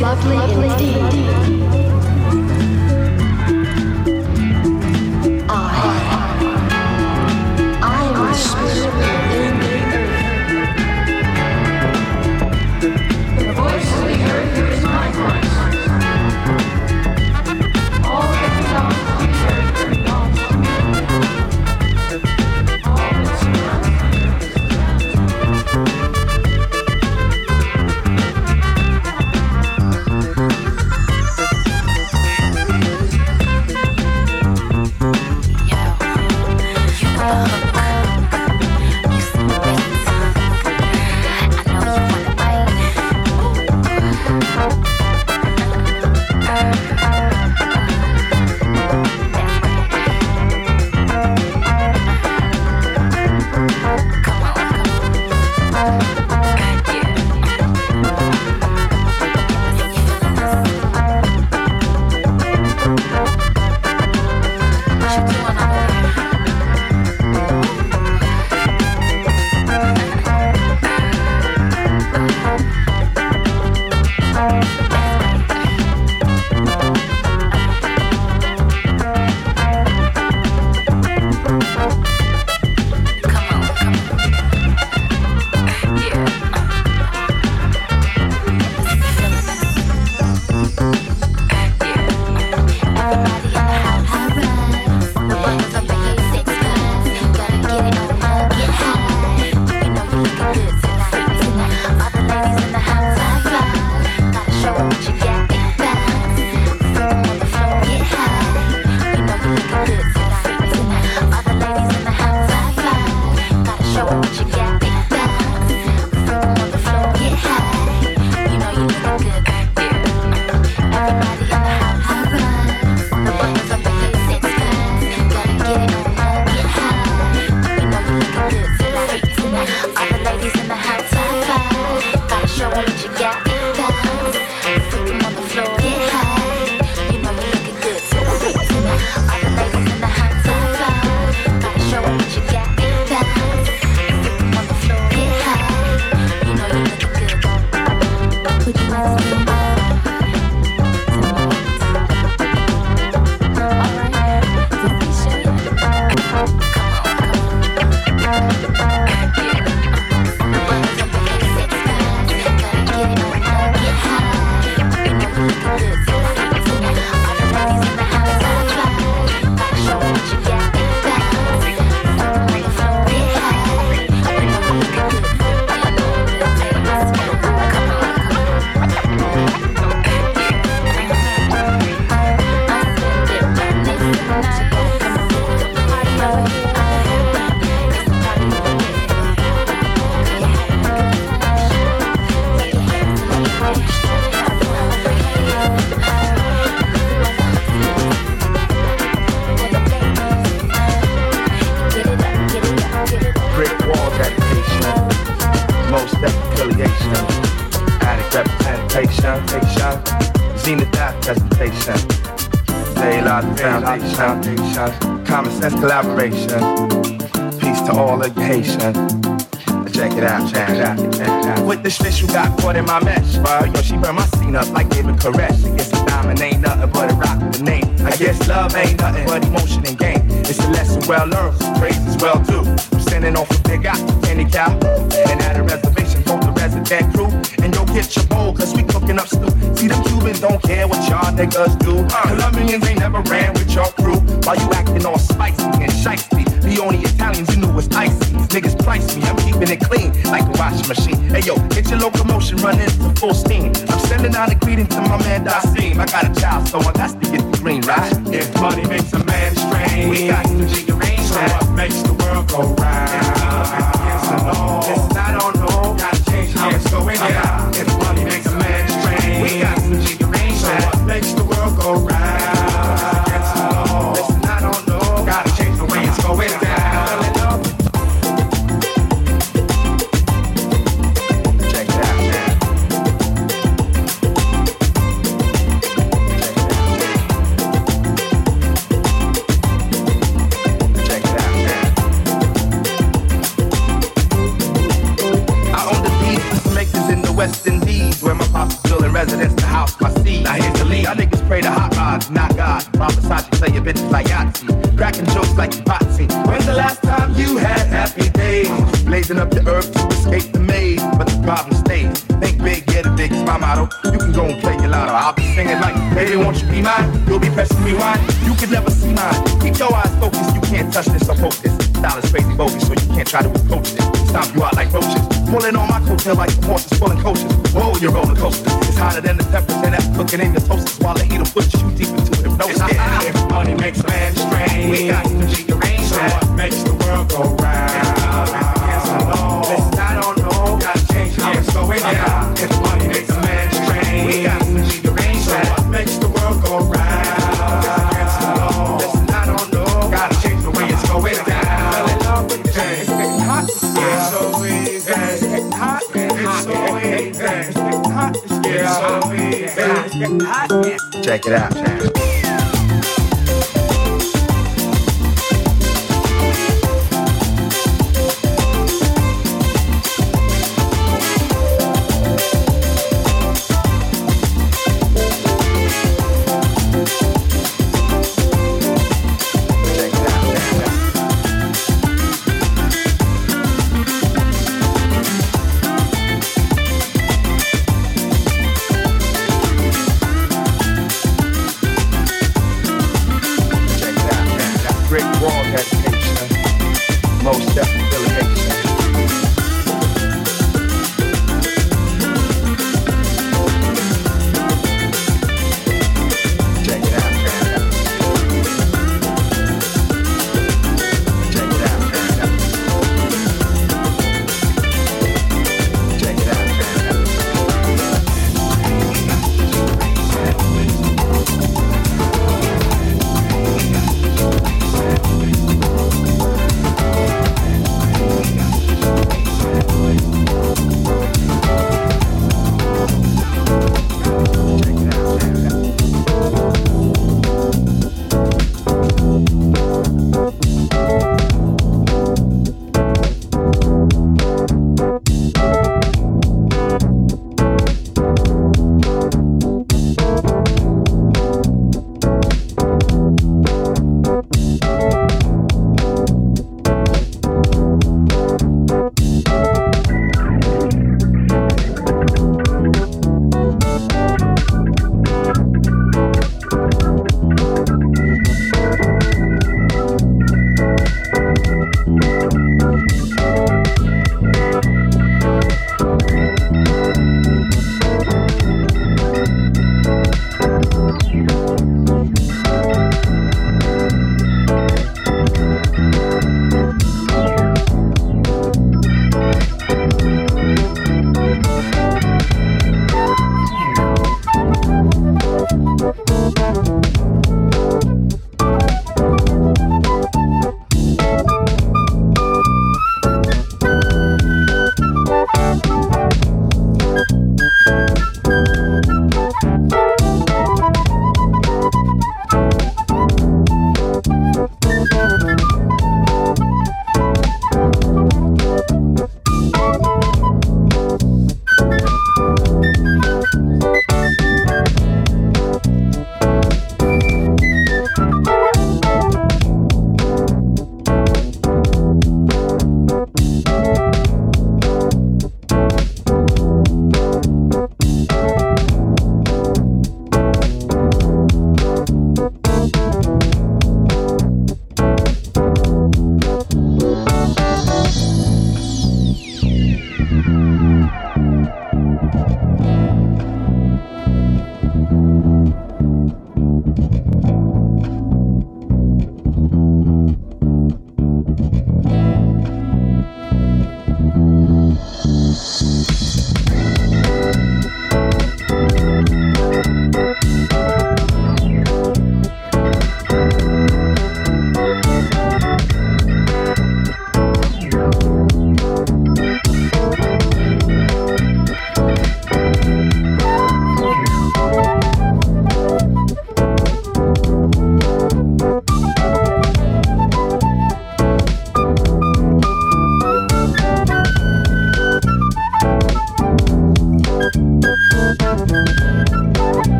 Lovely 0.00 0.64
indeed. 0.64 2.69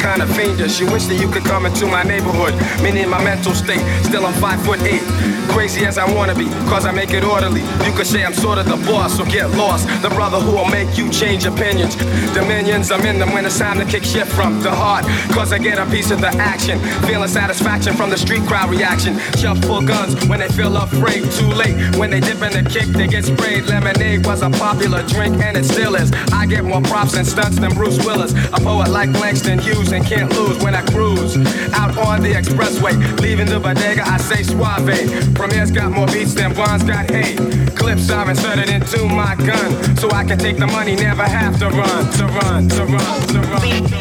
Take 0.00 0.18
this. 0.18 0.31
Kinda. 0.56 0.72
You 0.72 0.90
wish 0.92 1.06
that 1.06 1.20
you 1.20 1.28
could 1.28 1.44
come 1.44 1.66
into 1.66 1.86
my 1.86 2.02
neighborhood. 2.02 2.54
Meaning 2.82 3.08
my 3.08 3.22
mental 3.22 3.54
state. 3.54 3.82
Still 4.04 4.26
I'm 4.26 4.34
five 4.34 4.60
foot 4.64 4.80
eight. 4.82 5.02
Crazy 5.48 5.84
as 5.84 5.98
I 5.98 6.10
wanna 6.14 6.34
be, 6.34 6.46
cause 6.70 6.86
I 6.86 6.92
make 6.92 7.10
it 7.10 7.24
orderly. 7.24 7.60
You 7.84 7.92
could 7.92 8.06
say 8.06 8.24
I'm 8.24 8.32
sort 8.32 8.58
of 8.58 8.66
the 8.66 8.76
boss, 8.90 9.16
so 9.18 9.24
get 9.24 9.50
lost. 9.50 9.86
The 10.00 10.08
brother 10.08 10.38
who 10.38 10.52
will 10.56 10.70
make 10.70 10.96
you 10.96 11.10
change 11.10 11.44
opinions. 11.44 11.94
Dominions, 12.32 12.90
I'm 12.90 13.04
in 13.04 13.18
them 13.18 13.32
when 13.32 13.44
it's 13.44 13.58
time 13.58 13.78
to 13.78 13.84
kick 13.84 14.04
shit 14.04 14.26
from 14.28 14.62
the 14.62 14.70
heart. 14.70 15.04
Cause 15.34 15.52
I 15.52 15.58
get 15.58 15.78
a 15.78 15.86
piece 15.86 16.10
of 16.10 16.20
the 16.20 16.28
action. 16.28 16.78
Feeling 17.06 17.28
satisfaction 17.28 17.94
from 17.94 18.08
the 18.08 18.16
street 18.16 18.42
crowd 18.44 18.70
reaction. 18.70 19.14
Full 19.62 19.82
guns 19.82 20.14
when 20.28 20.40
they 20.40 20.48
feel 20.48 20.74
afraid. 20.76 21.30
Too 21.32 21.48
late 21.48 21.76
when 21.96 22.10
they 22.10 22.20
dip 22.20 22.40
in 22.42 22.52
the 22.52 22.68
kick, 22.68 22.86
they 22.86 23.06
get 23.06 23.24
sprayed. 23.24 23.64
Lemonade 23.66 24.24
was 24.24 24.42
a 24.42 24.50
popular 24.50 25.02
drink 25.08 25.42
and 25.42 25.56
it 25.56 25.64
still 25.64 25.94
is. 25.96 26.10
I 26.32 26.46
get 26.46 26.64
more 26.64 26.80
props 26.80 27.14
and 27.14 27.26
stunts 27.26 27.58
than 27.58 27.74
Bruce 27.74 27.98
Willis. 28.06 28.32
A 28.52 28.60
poet 28.60 28.88
like 28.88 29.10
Langston 29.20 29.58
Hughes 29.58 29.92
and 29.92 30.04
can't 30.06 30.30
lose 30.32 30.41
when 30.62 30.74
I 30.74 30.82
cruise. 30.82 31.36
Out 31.74 31.96
on 31.98 32.22
the 32.22 32.32
expressway, 32.32 32.94
leaving 33.20 33.46
the 33.46 33.60
bodega, 33.60 34.02
I 34.06 34.16
say 34.18 34.42
suave. 34.42 35.34
Premier's 35.34 35.70
got 35.70 35.92
more 35.92 36.06
beats 36.06 36.34
than 36.34 36.52
Bonds 36.54 36.84
got 36.84 37.10
hate. 37.10 37.38
Clips 37.76 38.10
I've 38.10 38.28
inserted 38.28 38.68
into 38.68 39.06
my 39.06 39.34
gun, 39.36 39.96
so 39.96 40.10
I 40.10 40.24
can 40.24 40.38
take 40.38 40.58
the 40.58 40.66
money, 40.66 40.96
never 40.96 41.24
have 41.24 41.58
to 41.60 41.68
run, 41.68 42.10
to 42.18 42.26
run, 42.26 42.68
to 42.68 42.84
run, 42.84 43.26
to 43.28 43.40
run. 43.40 43.62
To 43.62 43.78
run. 43.78 43.92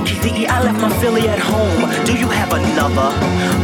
I 0.00 0.62
left 0.62 0.80
my 0.80 0.90
Philly 1.00 1.28
at 1.28 1.38
home. 1.38 1.90
Do 2.06 2.12
you 2.16 2.28
have 2.28 2.52
another? 2.52 3.10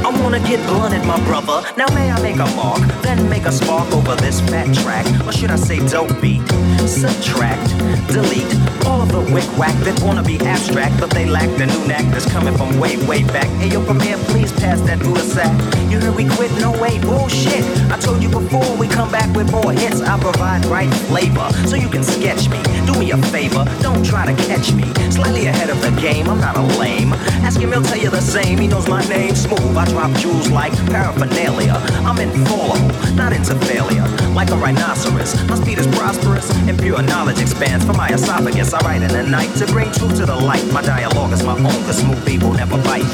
I 0.04 0.10
wanna 0.20 0.40
get 0.40 0.64
blunted, 0.66 1.04
my 1.06 1.22
brother. 1.24 1.62
Now 1.76 1.86
may 1.94 2.10
I 2.10 2.20
make 2.22 2.36
a 2.36 2.46
mark, 2.56 2.80
then 3.02 3.28
make 3.28 3.46
a 3.46 3.52
spark 3.52 3.90
over 3.92 4.16
this 4.16 4.40
fat 4.40 4.74
track, 4.82 5.06
or 5.26 5.32
should 5.32 5.50
I 5.50 5.56
say 5.56 5.78
dope 5.88 6.20
beat? 6.20 6.42
Subtract, 6.86 7.68
delete 8.08 8.52
all 8.86 9.00
of 9.00 9.10
the 9.10 9.20
wick 9.32 9.46
whack 9.58 9.74
that 9.84 10.00
wanna 10.02 10.22
be 10.22 10.38
abstract, 10.40 10.98
but 11.00 11.10
they 11.10 11.26
lack 11.26 11.48
the 11.56 11.66
new 11.66 11.86
knack 11.86 12.04
that's 12.12 12.30
coming 12.30 12.56
from 12.56 12.78
way, 12.78 12.96
way 13.06 13.22
back. 13.24 13.48
Hey 13.60 13.68
yo, 13.68 13.84
Premier, 13.84 14.16
please 14.28 14.52
pass 14.52 14.80
that 14.82 14.98
Buddha 15.00 15.20
sack. 15.20 15.54
You 15.90 16.00
heard 16.00 16.14
we 16.14 16.28
quit? 16.28 16.50
No 16.60 16.70
way, 16.82 16.98
bullshit. 16.98 17.64
I 17.90 17.98
told 17.98 18.22
you 18.22 18.28
before 18.28 18.76
we 18.76 18.88
come 18.88 19.10
back 19.10 19.34
with 19.34 19.50
more 19.50 19.72
hits. 19.72 20.00
I 20.00 20.18
provide 20.18 20.64
right 20.66 20.92
flavor, 21.08 21.48
so 21.66 21.76
you 21.76 21.88
can 21.88 22.02
sketch 22.02 22.48
me. 22.48 22.60
Do 22.86 22.98
me 22.98 23.10
a 23.12 23.18
favor, 23.34 23.64
don't 23.80 24.04
try 24.04 24.26
to 24.26 24.34
catch 24.44 24.72
me. 24.72 24.84
Slightly 25.10 25.46
ahead 25.46 25.70
of 25.70 25.80
the 25.80 25.90
game, 26.00 26.23
I'm 26.28 26.40
not 26.40 26.56
a 26.56 26.62
lame. 26.78 27.12
Ask 27.44 27.60
him, 27.60 27.72
he'll 27.72 27.82
tell 27.82 27.98
you 27.98 28.10
the 28.10 28.20
same. 28.20 28.58
He 28.58 28.66
knows 28.66 28.88
my 28.88 29.04
name, 29.08 29.34
smooth. 29.34 29.76
I 29.76 29.84
drop 29.86 30.12
jewels 30.18 30.50
like 30.50 30.72
paraphernalia. 30.86 31.74
I'm 32.04 32.18
infallible, 32.18 33.14
not 33.14 33.32
into 33.32 33.54
failure. 33.66 34.06
Like 34.34 34.50
a 34.50 34.56
rhinoceros, 34.56 35.34
my 35.48 35.56
speed 35.56 35.78
is 35.78 35.86
prosperous, 35.96 36.50
and 36.68 36.78
pure 36.78 37.02
knowledge 37.02 37.40
expands 37.40 37.84
from 37.84 37.96
my 37.96 38.08
esophagus. 38.08 38.72
I 38.72 38.80
write 38.80 39.02
in 39.02 39.12
the 39.12 39.22
night 39.22 39.54
to 39.58 39.66
bring 39.66 39.92
truth 39.92 40.16
to 40.16 40.26
the 40.26 40.36
light. 40.36 40.64
My 40.72 40.82
dialogue 40.82 41.32
is 41.32 41.42
my 41.42 41.56
own, 41.56 41.84
cause 41.84 41.98
smooth 41.98 42.24
people 42.26 42.52
never 42.52 42.78
bite. 42.82 43.04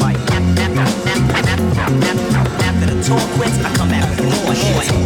After 2.62 2.86
the 2.86 3.02
tour 3.02 3.20
quits, 3.36 3.58
I 3.64 3.70
come 3.76 3.88
back 3.90 4.08
with 4.10 4.24
more 4.24 4.54
hits. 4.54 4.90
After 4.90 5.04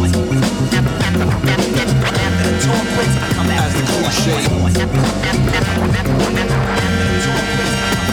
the 2.51 2.57
tour 2.63 2.81
quits, 2.95 3.15
I 3.17 3.27
come 3.33 3.47
back 3.47 3.73
with 3.73 3.89
more 3.89 4.15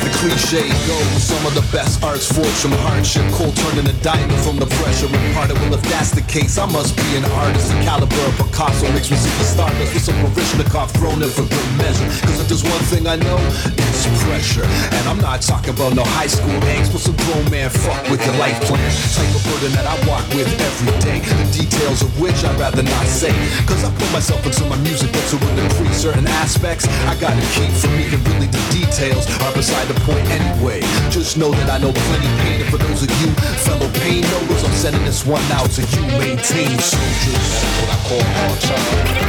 As 0.00 0.08
the 0.08 0.16
cliche 0.16 0.64
goes, 0.88 1.22
some 1.22 1.44
of 1.44 1.52
the 1.52 1.60
best 1.76 2.02
arts 2.02 2.24
forged 2.24 2.56
from 2.64 2.72
hardship. 2.88 3.20
Cold 3.36 3.54
turning 3.56 3.84
a 3.84 3.92
diamond 4.00 4.40
from 4.40 4.56
the 4.56 4.64
pressure 4.80 5.12
imparted. 5.12 5.60
Well, 5.60 5.74
if 5.74 5.82
that's 5.92 6.10
the 6.10 6.22
case, 6.22 6.56
I 6.56 6.64
must 6.64 6.96
be 6.96 7.04
an 7.20 7.24
artist. 7.44 7.68
The 7.68 7.84
caliber 7.84 8.16
of 8.24 8.32
Picasso 8.40 8.88
makes 8.96 9.10
me 9.10 9.18
see 9.18 9.28
the 9.36 9.44
stardust 9.44 9.92
with 9.92 10.04
some 10.04 10.16
Baryshnikov 10.24 10.88
thrown 10.96 11.20
in 11.20 11.28
for 11.28 11.44
good 11.44 11.70
measure. 11.76 12.08
Cause 12.24 12.40
if 12.40 12.48
there's 12.48 12.64
one 12.64 12.80
thing 12.88 13.06
I 13.06 13.16
know, 13.16 13.36
it's 13.76 14.08
pressure. 14.24 14.64
And 14.64 15.04
I'm 15.04 15.20
not 15.20 15.42
talking 15.42 15.74
about 15.76 15.92
no 15.92 16.04
high 16.16 16.32
school 16.32 16.56
angst, 16.72 16.96
but 16.96 17.04
some 17.04 17.16
grown 17.28 17.44
man 17.50 17.68
fuck 17.68 18.00
with 18.08 18.24
your 18.24 18.36
life 18.40 18.56
plan. 18.64 18.80
Type 19.12 19.28
of 19.36 19.44
burden 19.52 19.72
that 19.76 19.84
I 19.84 19.96
walk 20.08 20.24
with 20.32 20.48
every 20.48 20.96
day. 21.04 21.20
The 21.20 21.48
details 21.52 22.00
of 22.00 22.08
which 22.16 22.40
I'd 22.40 22.56
rather 22.56 22.82
not 22.82 23.04
say. 23.04 23.36
Cause 23.68 23.84
I 23.84 23.92
put 24.00 24.08
myself 24.16 24.40
into 24.48 24.64
my 24.64 24.80
music, 24.80 25.12
but 25.12 25.24
to 25.28 25.36
increase 25.60 26.00
certain 26.00 26.26
aspects, 26.40 26.88
I 27.04 27.20
gotta 27.20 27.44
keep 27.52 27.68
from 27.76 27.92
me. 28.00 28.08
And 28.08 28.20
really 28.32 28.48
the 28.48 28.64
details 28.72 29.28
are 29.44 29.52
beside 29.52 29.89
the 29.94 30.00
point 30.02 30.26
anyway. 30.30 30.80
Just 31.10 31.36
know 31.36 31.50
that 31.50 31.68
I 31.68 31.78
know 31.78 31.90
plenty 31.92 32.30
pain. 32.42 32.60
And 32.62 32.70
for 32.70 32.78
those 32.78 33.02
of 33.02 33.10
you 33.20 33.28
fellow 33.66 33.90
pain 34.00 34.22
knowers, 34.22 34.62
I'm 34.62 34.70
sending 34.72 35.04
this 35.04 35.26
one 35.26 35.42
out 35.50 35.70
to 35.70 35.82
you, 35.82 36.02
maintain 36.18 36.78
soldiers. 36.78 37.46
That's 37.50 37.74
what 37.80 37.90
I 37.90 37.98
call 38.06 38.22
hard 38.22 38.60
time. 38.60 39.20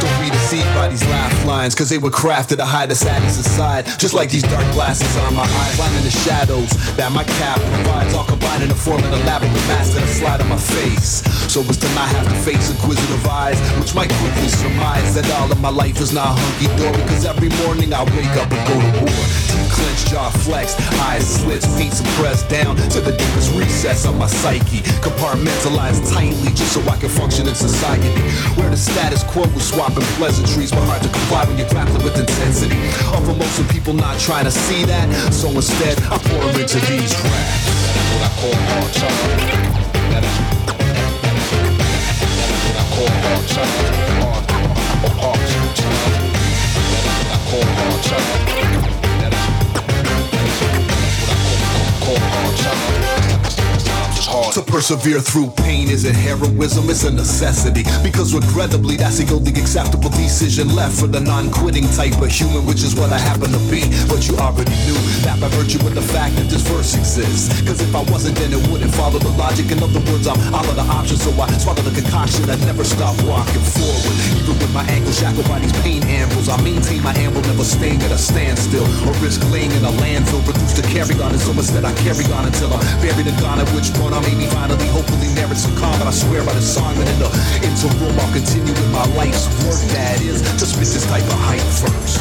Don't 0.00 0.34
a 0.34 0.38
seed 0.38 0.64
by 0.74 0.88
these 0.88 1.04
laugh 1.06 1.37
lines, 1.48 1.74
cause 1.74 1.88
they 1.88 1.96
were 1.96 2.10
crafted 2.10 2.58
to 2.58 2.64
hide 2.64 2.90
the 2.90 2.94
sadness 2.94 3.38
inside. 3.38 3.86
Just 3.98 4.12
like 4.12 4.30
these 4.30 4.42
dark 4.42 4.68
glasses 4.76 5.16
on 5.24 5.34
my 5.34 5.48
eyes, 5.48 5.78
lining 5.78 6.04
the 6.04 6.10
shadows 6.10 6.68
that 6.96 7.10
my 7.10 7.24
cap 7.24 7.56
provides, 7.72 8.12
all 8.12 8.24
combined 8.24 8.62
in 8.62 8.68
the 8.68 8.74
form 8.74 9.02
of 9.02 9.10
an 9.10 9.22
elaborate 9.22 9.50
mask 9.66 9.94
that 9.96 10.06
slide 10.08 10.42
on 10.42 10.48
my 10.48 10.58
face. 10.58 11.24
So 11.50 11.64
as 11.64 11.78
to 11.78 11.88
not 11.96 12.08
have 12.12 12.28
to 12.28 12.38
face 12.44 12.70
inquisitive 12.70 13.26
eyes, 13.26 13.58
which 13.80 13.94
might 13.94 14.12
quickly 14.20 14.48
surmise 14.48 15.14
that 15.16 15.24
all 15.40 15.50
of 15.50 15.58
my 15.60 15.70
life 15.70 15.98
is 16.00 16.12
not 16.12 16.36
hunky 16.36 16.68
dory. 16.76 17.00
Cause 17.08 17.24
every 17.24 17.48
morning 17.64 17.94
I 17.94 18.04
wake 18.04 18.36
up 18.36 18.52
and 18.52 18.62
go 18.68 18.76
to 18.76 18.90
war. 19.08 19.67
Clenched, 19.70 20.08
jaw 20.08 20.30
flexed, 20.30 20.80
eyes 21.02 21.26
slits, 21.26 21.66
feet 21.76 21.92
suppressed 21.92 22.48
down 22.48 22.76
to 22.76 23.00
the 23.00 23.12
deepest 23.12 23.54
recess 23.54 24.04
of 24.06 24.16
my 24.16 24.26
psyche. 24.26 24.80
Compartmentalized 25.00 26.10
tightly 26.12 26.50
just 26.54 26.72
so 26.72 26.80
I 26.88 26.96
can 26.96 27.08
function 27.08 27.46
in 27.46 27.54
society. 27.54 28.08
Where 28.56 28.70
the 28.70 28.76
status 28.76 29.22
quo 29.24 29.42
was 29.54 29.68
swapping 29.68 30.04
pleasantries, 30.18 30.70
but 30.70 30.82
hard 30.84 31.02
to 31.02 31.08
comply 31.08 31.44
when 31.46 31.58
you're 31.58 31.68
grappling 31.68 32.02
with 32.02 32.18
intensity. 32.18 32.76
Of 33.14 33.26
most 33.38 33.58
of 33.58 33.68
people 33.68 33.92
not 33.92 34.18
trying 34.18 34.44
to 34.44 34.50
see 34.50 34.84
that, 34.84 35.06
so 35.32 35.48
instead 35.50 35.98
I 36.10 36.18
pour 36.18 36.40
them 36.44 36.60
into 36.60 36.80
these 36.86 37.14
raps. 37.22 37.64
That's 37.94 38.10
what 38.12 38.22
I 38.24 38.30
call 38.40 38.56
hard 38.68 38.92
time. 38.94 39.68
That 40.10 40.24
is, 40.24 40.36
what 42.64 42.76
I 42.76 42.84
call 42.94 43.10
hard 43.22 43.46
time. 43.48 43.72
Hard, 44.22 44.44
hard, 44.50 45.38
hard 45.38 45.76
time. 45.76 46.24
That's 46.90 47.14
what 47.18 47.30
I 47.30 47.38
call 47.50 47.66
hard 47.78 48.02
time. 48.04 48.77
Call 52.68 52.97
hard. 54.28 54.52
To 54.54 54.62
persevere 54.62 55.20
through 55.20 55.50
pain 55.64 55.88
isn't 55.88 56.14
heroism, 56.14 56.90
it's 56.92 57.04
a 57.04 57.10
necessity. 57.10 57.82
Because 58.04 58.34
regrettably, 58.36 58.96
that's 58.96 59.18
the 59.18 59.26
only 59.32 59.52
acceptable 59.56 60.12
decision 60.12 60.74
left 60.76 61.00
for 61.00 61.08
the 61.08 61.20
non-quitting 61.20 61.88
type 61.96 62.20
of 62.20 62.28
human, 62.28 62.68
which 62.68 62.84
is 62.84 62.94
what 62.94 63.10
I 63.12 63.18
happen 63.18 63.50
to 63.50 63.62
be. 63.72 63.88
But 64.06 64.28
you 64.28 64.36
already 64.36 64.76
knew 64.84 64.98
that 65.24 65.40
by 65.40 65.48
virtue 65.56 65.80
of 65.80 65.94
the 65.96 66.04
fact 66.04 66.36
that 66.36 66.52
this 66.52 66.62
verse 66.68 66.94
exists. 66.94 67.48
Cause 67.64 67.80
if 67.80 67.92
I 67.96 68.04
wasn't, 68.12 68.36
then 68.36 68.52
it 68.52 68.62
wouldn't 68.68 68.92
follow 68.94 69.18
the 69.18 69.32
logic. 69.40 69.72
In 69.72 69.80
other 69.82 70.04
words, 70.12 70.28
I'm 70.28 70.38
all 70.52 70.66
of 70.68 70.76
the 70.76 70.84
options, 70.84 71.24
so 71.24 71.32
I 71.40 71.48
swallow 71.56 71.82
the 71.82 71.94
concoction 71.96 72.44
that 72.46 72.60
never 72.68 72.84
stop 72.84 73.16
walking 73.24 73.64
forward. 73.72 74.16
Even 74.36 74.54
with 74.60 74.72
my 74.76 74.84
ankle 74.92 75.12
shackled 75.12 75.48
by 75.48 75.58
these 75.58 75.74
pain 75.80 76.04
anvils, 76.04 76.48
I 76.48 76.60
maintain 76.60 77.02
my 77.02 77.14
amble, 77.16 77.40
never 77.48 77.64
staying 77.64 78.02
at 78.04 78.12
a 78.12 78.20
standstill. 78.20 78.84
Or 79.08 79.14
risk 79.24 79.40
laying 79.50 79.72
in 79.72 79.84
a 79.84 79.92
landfill, 80.02 80.44
reduced 80.44 80.76
to 80.76 80.84
carry 80.84 81.16
on, 81.22 81.32
and 81.32 81.40
so 81.40 81.52
much 81.56 81.72
that 81.72 81.84
I 81.84 81.92
carry 82.04 82.24
on 82.36 82.44
until 82.44 82.72
I'm 82.74 82.84
buried 83.00 83.26
in 83.26 83.36
Ghana, 83.40 83.64
which 83.72 83.88
one 83.98 84.12
I 84.18 84.20
may 84.22 84.34
be 84.34 84.46
finally, 84.50 84.88
hopefully 84.88 85.32
merit 85.34 85.56
some 85.56 85.76
calm. 85.76 85.96
But 85.96 86.08
I 86.08 86.10
swear 86.10 86.44
by 86.44 86.52
the 86.52 86.60
song 86.60 86.92
that 86.96 87.06
in 87.06 87.20
the 87.20 87.30
interim, 87.62 88.18
I'll 88.18 88.32
continue 88.32 88.74
with 88.74 88.90
my 88.90 89.06
life's 89.14 89.46
work. 89.62 89.78
That 89.94 90.20
is 90.20 90.42
to 90.42 90.66
spit 90.66 90.88
this 90.90 91.06
type 91.06 91.22
of 91.22 91.38
hype 91.38 91.60
first. 91.78 92.18